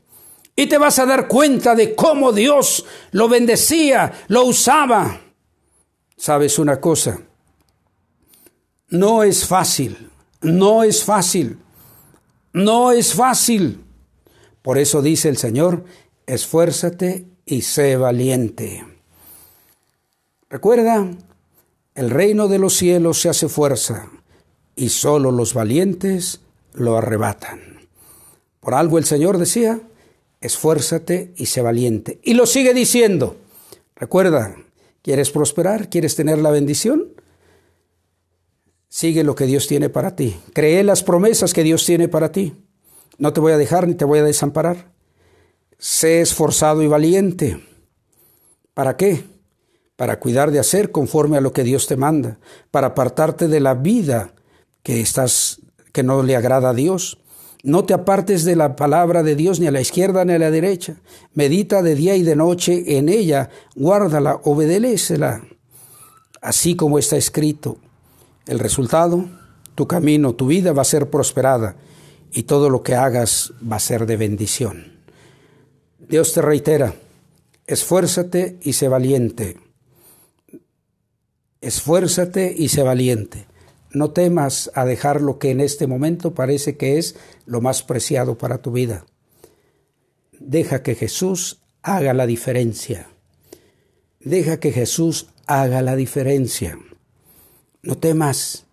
Y 0.56 0.66
te 0.66 0.78
vas 0.78 0.98
a 0.98 1.06
dar 1.06 1.28
cuenta 1.28 1.74
de 1.74 1.94
cómo 1.94 2.32
Dios 2.32 2.84
lo 3.12 3.28
bendecía, 3.28 4.12
lo 4.28 4.44
usaba 4.44 5.21
sabes 6.22 6.60
una 6.60 6.80
cosa, 6.80 7.20
no 8.90 9.24
es 9.24 9.44
fácil, 9.44 10.08
no 10.40 10.84
es 10.84 11.02
fácil, 11.02 11.58
no 12.52 12.92
es 12.92 13.12
fácil. 13.12 13.82
Por 14.62 14.78
eso 14.78 15.02
dice 15.02 15.28
el 15.28 15.36
Señor, 15.36 15.84
esfuérzate 16.26 17.26
y 17.44 17.62
sé 17.62 17.96
valiente. 17.96 18.86
Recuerda, 20.48 21.10
el 21.96 22.10
reino 22.10 22.46
de 22.46 22.60
los 22.60 22.76
cielos 22.76 23.20
se 23.20 23.28
hace 23.28 23.48
fuerza 23.48 24.08
y 24.76 24.90
solo 24.90 25.32
los 25.32 25.54
valientes 25.54 26.40
lo 26.72 26.96
arrebatan. 26.96 27.88
Por 28.60 28.74
algo 28.74 28.98
el 28.98 29.06
Señor 29.06 29.38
decía, 29.38 29.80
esfuérzate 30.40 31.32
y 31.36 31.46
sé 31.46 31.62
valiente. 31.62 32.20
Y 32.22 32.34
lo 32.34 32.46
sigue 32.46 32.74
diciendo. 32.74 33.38
Recuerda, 33.96 34.54
¿Quieres 35.02 35.30
prosperar? 35.30 35.90
¿Quieres 35.90 36.14
tener 36.14 36.38
la 36.38 36.50
bendición? 36.50 37.12
Sigue 38.88 39.24
lo 39.24 39.34
que 39.34 39.46
Dios 39.46 39.66
tiene 39.66 39.88
para 39.88 40.14
ti. 40.14 40.36
Cree 40.52 40.84
las 40.84 41.02
promesas 41.02 41.52
que 41.52 41.64
Dios 41.64 41.84
tiene 41.84 42.08
para 42.08 42.30
ti. 42.30 42.54
No 43.18 43.32
te 43.32 43.40
voy 43.40 43.52
a 43.52 43.58
dejar 43.58 43.88
ni 43.88 43.94
te 43.94 44.04
voy 44.04 44.20
a 44.20 44.24
desamparar. 44.24 44.92
Sé 45.78 46.20
esforzado 46.20 46.82
y 46.82 46.86
valiente. 46.86 47.60
¿Para 48.74 48.96
qué? 48.96 49.24
Para 49.96 50.20
cuidar 50.20 50.50
de 50.50 50.60
hacer 50.60 50.90
conforme 50.92 51.36
a 51.36 51.40
lo 51.40 51.52
que 51.52 51.64
Dios 51.64 51.86
te 51.86 51.96
manda, 51.96 52.38
para 52.70 52.88
apartarte 52.88 53.48
de 53.48 53.60
la 53.60 53.74
vida 53.74 54.34
que 54.82 55.00
estás 55.00 55.60
que 55.92 56.02
no 56.02 56.22
le 56.22 56.36
agrada 56.36 56.70
a 56.70 56.74
Dios, 56.74 57.18
no 57.62 57.84
te 57.84 57.94
apartes 57.94 58.44
de 58.44 58.56
la 58.56 58.74
palabra 58.74 59.22
de 59.22 59.36
Dios 59.36 59.60
ni 59.60 59.68
a 59.68 59.70
la 59.70 59.80
izquierda 59.80 60.24
ni 60.24 60.32
a 60.32 60.38
la 60.38 60.50
derecha. 60.50 60.96
Medita 61.34 61.80
de 61.80 61.94
día 61.94 62.16
y 62.16 62.22
de 62.22 62.34
noche 62.34 62.98
en 62.98 63.08
ella, 63.08 63.50
guárdala, 63.76 64.40
obedécela, 64.42 65.44
así 66.40 66.74
como 66.74 66.98
está 66.98 67.16
escrito. 67.16 67.78
El 68.46 68.58
resultado, 68.58 69.28
tu 69.76 69.86
camino, 69.86 70.34
tu 70.34 70.48
vida 70.48 70.72
va 70.72 70.82
a 70.82 70.86
ser 70.86 71.08
prosperada 71.08 71.76
y 72.32 72.42
todo 72.44 72.68
lo 72.68 72.82
que 72.82 72.96
hagas 72.96 73.52
va 73.70 73.76
a 73.76 73.80
ser 73.80 74.06
de 74.06 74.16
bendición. 74.16 75.00
Dios 76.00 76.32
te 76.32 76.42
reitera, 76.42 76.94
esfuérzate 77.66 78.58
y 78.62 78.72
sé 78.72 78.88
valiente. 78.88 79.56
Esfuérzate 81.60 82.52
y 82.58 82.70
sé 82.70 82.82
valiente. 82.82 83.46
No 83.92 84.10
temas 84.10 84.70
a 84.74 84.84
dejar 84.84 85.20
lo 85.20 85.38
que 85.38 85.50
en 85.50 85.60
este 85.60 85.86
momento 85.86 86.34
parece 86.34 86.76
que 86.76 86.98
es 86.98 87.16
lo 87.44 87.60
más 87.60 87.82
preciado 87.82 88.38
para 88.38 88.62
tu 88.62 88.72
vida. 88.72 89.04
Deja 90.38 90.82
que 90.82 90.94
Jesús 90.94 91.60
haga 91.82 92.14
la 92.14 92.26
diferencia. 92.26 93.08
Deja 94.20 94.58
que 94.60 94.72
Jesús 94.72 95.28
haga 95.46 95.82
la 95.82 95.94
diferencia. 95.94 96.78
No 97.82 97.98
temas, 97.98 98.66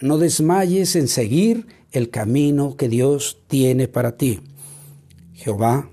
no 0.00 0.18
desmayes 0.18 0.94
en 0.94 1.08
seguir 1.08 1.66
el 1.90 2.10
camino 2.10 2.76
que 2.76 2.88
Dios 2.88 3.42
tiene 3.48 3.88
para 3.88 4.16
ti. 4.16 4.40
Jehová 5.32 5.90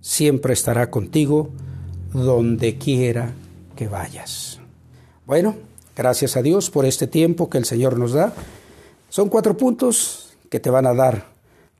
siempre 0.00 0.52
estará 0.52 0.90
contigo 0.90 1.50
donde 2.12 2.76
quiera 2.78 3.34
que 3.76 3.86
vayas. 3.86 4.60
Bueno, 5.26 5.56
gracias 5.96 6.36
a 6.36 6.42
Dios 6.42 6.70
por 6.70 6.86
este 6.86 7.06
tiempo 7.06 7.50
que 7.50 7.58
el 7.58 7.64
Señor 7.64 7.98
nos 7.98 8.12
da. 8.12 8.32
Son 9.08 9.28
cuatro 9.28 9.56
puntos 9.56 10.30
que 10.48 10.60
te 10.60 10.70
van 10.70 10.86
a 10.86 10.94
dar 10.94 11.26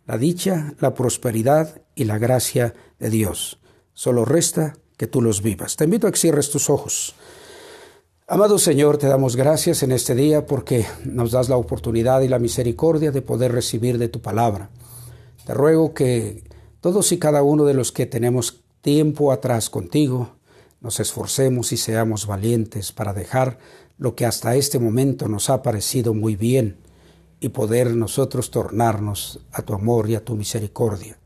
la 0.07 0.19
dicha, 0.19 0.75
la 0.81 0.95
prosperidad 0.95 1.81
y 1.95 2.05
la 2.05 2.19
gracia 2.19 2.75
de 2.99 3.11
Dios. 3.11 3.59
Solo 3.95 4.25
resta 4.25 4.77
que 4.97 5.07
tú 5.07 5.23
los 5.23 5.43
vivas. 5.43 5.77
Te 5.77 5.85
invito 5.85 6.07
a 6.07 6.11
que 6.11 6.19
cierres 6.19 6.51
tus 6.51 6.69
ojos. 6.69 7.15
Amado 8.27 8.59
Señor, 8.59 8.99
te 8.99 9.09
damos 9.09 9.35
gracias 9.35 9.83
en 9.83 9.93
este 9.93 10.15
día 10.15 10.47
porque 10.47 10.87
nos 11.05 11.33
das 11.33 11.49
la 11.49 11.57
oportunidad 11.57 12.21
y 12.21 12.29
la 12.29 12.39
misericordia 12.39 13.11
de 13.11 13.23
poder 13.23 13.53
recibir 13.53 13.99
de 13.99 14.09
tu 14.09 14.21
palabra. 14.21 14.71
Te 15.47 15.55
ruego 15.55 15.95
que 15.95 16.45
todos 16.81 17.11
y 17.13 17.19
cada 17.19 17.43
uno 17.43 17.65
de 17.65 17.75
los 17.75 17.93
que 17.93 18.07
tenemos 18.07 18.61
tiempo 18.83 19.33
atrás 19.33 19.69
contigo, 19.69 20.37
nos 20.81 20.99
esforcemos 20.99 21.73
y 21.73 21.77
seamos 21.77 22.27
valientes 22.27 22.93
para 22.93 23.13
dejar 23.13 23.59
lo 23.99 24.15
que 24.15 24.25
hasta 24.25 24.57
este 24.57 24.79
momento 24.79 25.29
nos 25.29 25.51
ha 25.51 25.63
parecido 25.63 26.15
muy 26.15 26.37
bien 26.37 26.79
y 27.39 27.51
poder 27.51 27.95
nosotros 27.95 28.51
tornarnos 28.51 29.41
a 29.53 29.63
tu 29.63 29.75
amor 29.75 30.09
y 30.09 30.15
a 30.15 30.25
tu 30.25 30.37
misericordia. 30.37 31.19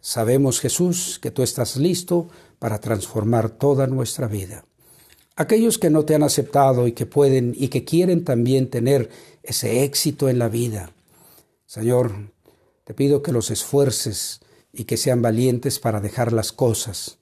Sabemos, 0.00 0.60
Jesús, 0.60 1.18
que 1.20 1.32
tú 1.32 1.42
estás 1.42 1.76
listo 1.76 2.28
para 2.60 2.80
transformar 2.80 3.50
toda 3.50 3.88
nuestra 3.88 4.28
vida. 4.28 4.64
Aquellos 5.34 5.78
que 5.78 5.90
no 5.90 6.04
te 6.04 6.14
han 6.14 6.22
aceptado 6.22 6.86
y 6.86 6.92
que 6.92 7.06
pueden 7.06 7.54
y 7.56 7.68
que 7.68 7.84
quieren 7.84 8.24
también 8.24 8.70
tener 8.70 9.10
ese 9.42 9.82
éxito 9.82 10.28
en 10.28 10.38
la 10.38 10.48
vida. 10.48 10.92
Señor, 11.66 12.32
te 12.84 12.94
pido 12.94 13.22
que 13.22 13.32
los 13.32 13.50
esfuerces 13.50 14.40
y 14.72 14.84
que 14.84 14.96
sean 14.96 15.22
valientes 15.22 15.80
para 15.80 16.00
dejar 16.00 16.32
las 16.32 16.52
cosas 16.52 17.15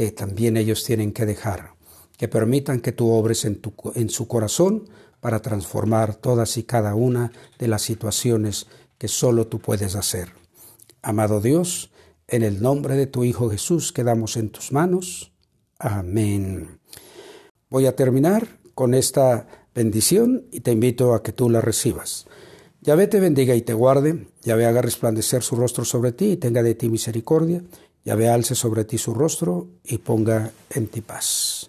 que 0.00 0.12
también 0.12 0.56
ellos 0.56 0.82
tienen 0.82 1.12
que 1.12 1.26
dejar, 1.26 1.74
que 2.16 2.26
permitan 2.26 2.80
que 2.80 2.90
tú 2.90 3.10
obres 3.10 3.44
en, 3.44 3.60
tu, 3.60 3.74
en 3.94 4.08
su 4.08 4.28
corazón 4.28 4.88
para 5.20 5.42
transformar 5.42 6.14
todas 6.14 6.56
y 6.56 6.62
cada 6.62 6.94
una 6.94 7.32
de 7.58 7.68
las 7.68 7.82
situaciones 7.82 8.66
que 8.96 9.08
solo 9.08 9.46
tú 9.46 9.58
puedes 9.58 9.96
hacer. 9.96 10.32
Amado 11.02 11.42
Dios, 11.42 11.90
en 12.28 12.42
el 12.42 12.62
nombre 12.62 12.96
de 12.96 13.08
tu 13.08 13.24
Hijo 13.24 13.50
Jesús 13.50 13.92
quedamos 13.92 14.38
en 14.38 14.48
tus 14.48 14.72
manos. 14.72 15.32
Amén. 15.78 16.80
Voy 17.68 17.84
a 17.84 17.94
terminar 17.94 18.48
con 18.74 18.94
esta 18.94 19.48
bendición 19.74 20.46
y 20.50 20.60
te 20.60 20.72
invito 20.72 21.12
a 21.12 21.22
que 21.22 21.32
tú 21.32 21.50
la 21.50 21.60
recibas. 21.60 22.26
Yahvé 22.80 23.06
te 23.06 23.20
bendiga 23.20 23.54
y 23.54 23.60
te 23.60 23.74
guarde, 23.74 24.28
Yahvé 24.44 24.64
haga 24.64 24.80
resplandecer 24.80 25.42
su 25.42 25.56
rostro 25.56 25.84
sobre 25.84 26.12
ti 26.12 26.30
y 26.30 26.36
tenga 26.38 26.62
de 26.62 26.74
ti 26.74 26.88
misericordia, 26.88 27.62
Yahvé 28.04 28.28
alce 28.28 28.54
sobre 28.54 28.84
ti 28.84 28.98
su 28.98 29.14
rostro 29.14 29.68
y 29.84 29.98
ponga 29.98 30.50
en 30.70 30.88
ti 30.88 31.00
paz. 31.00 31.58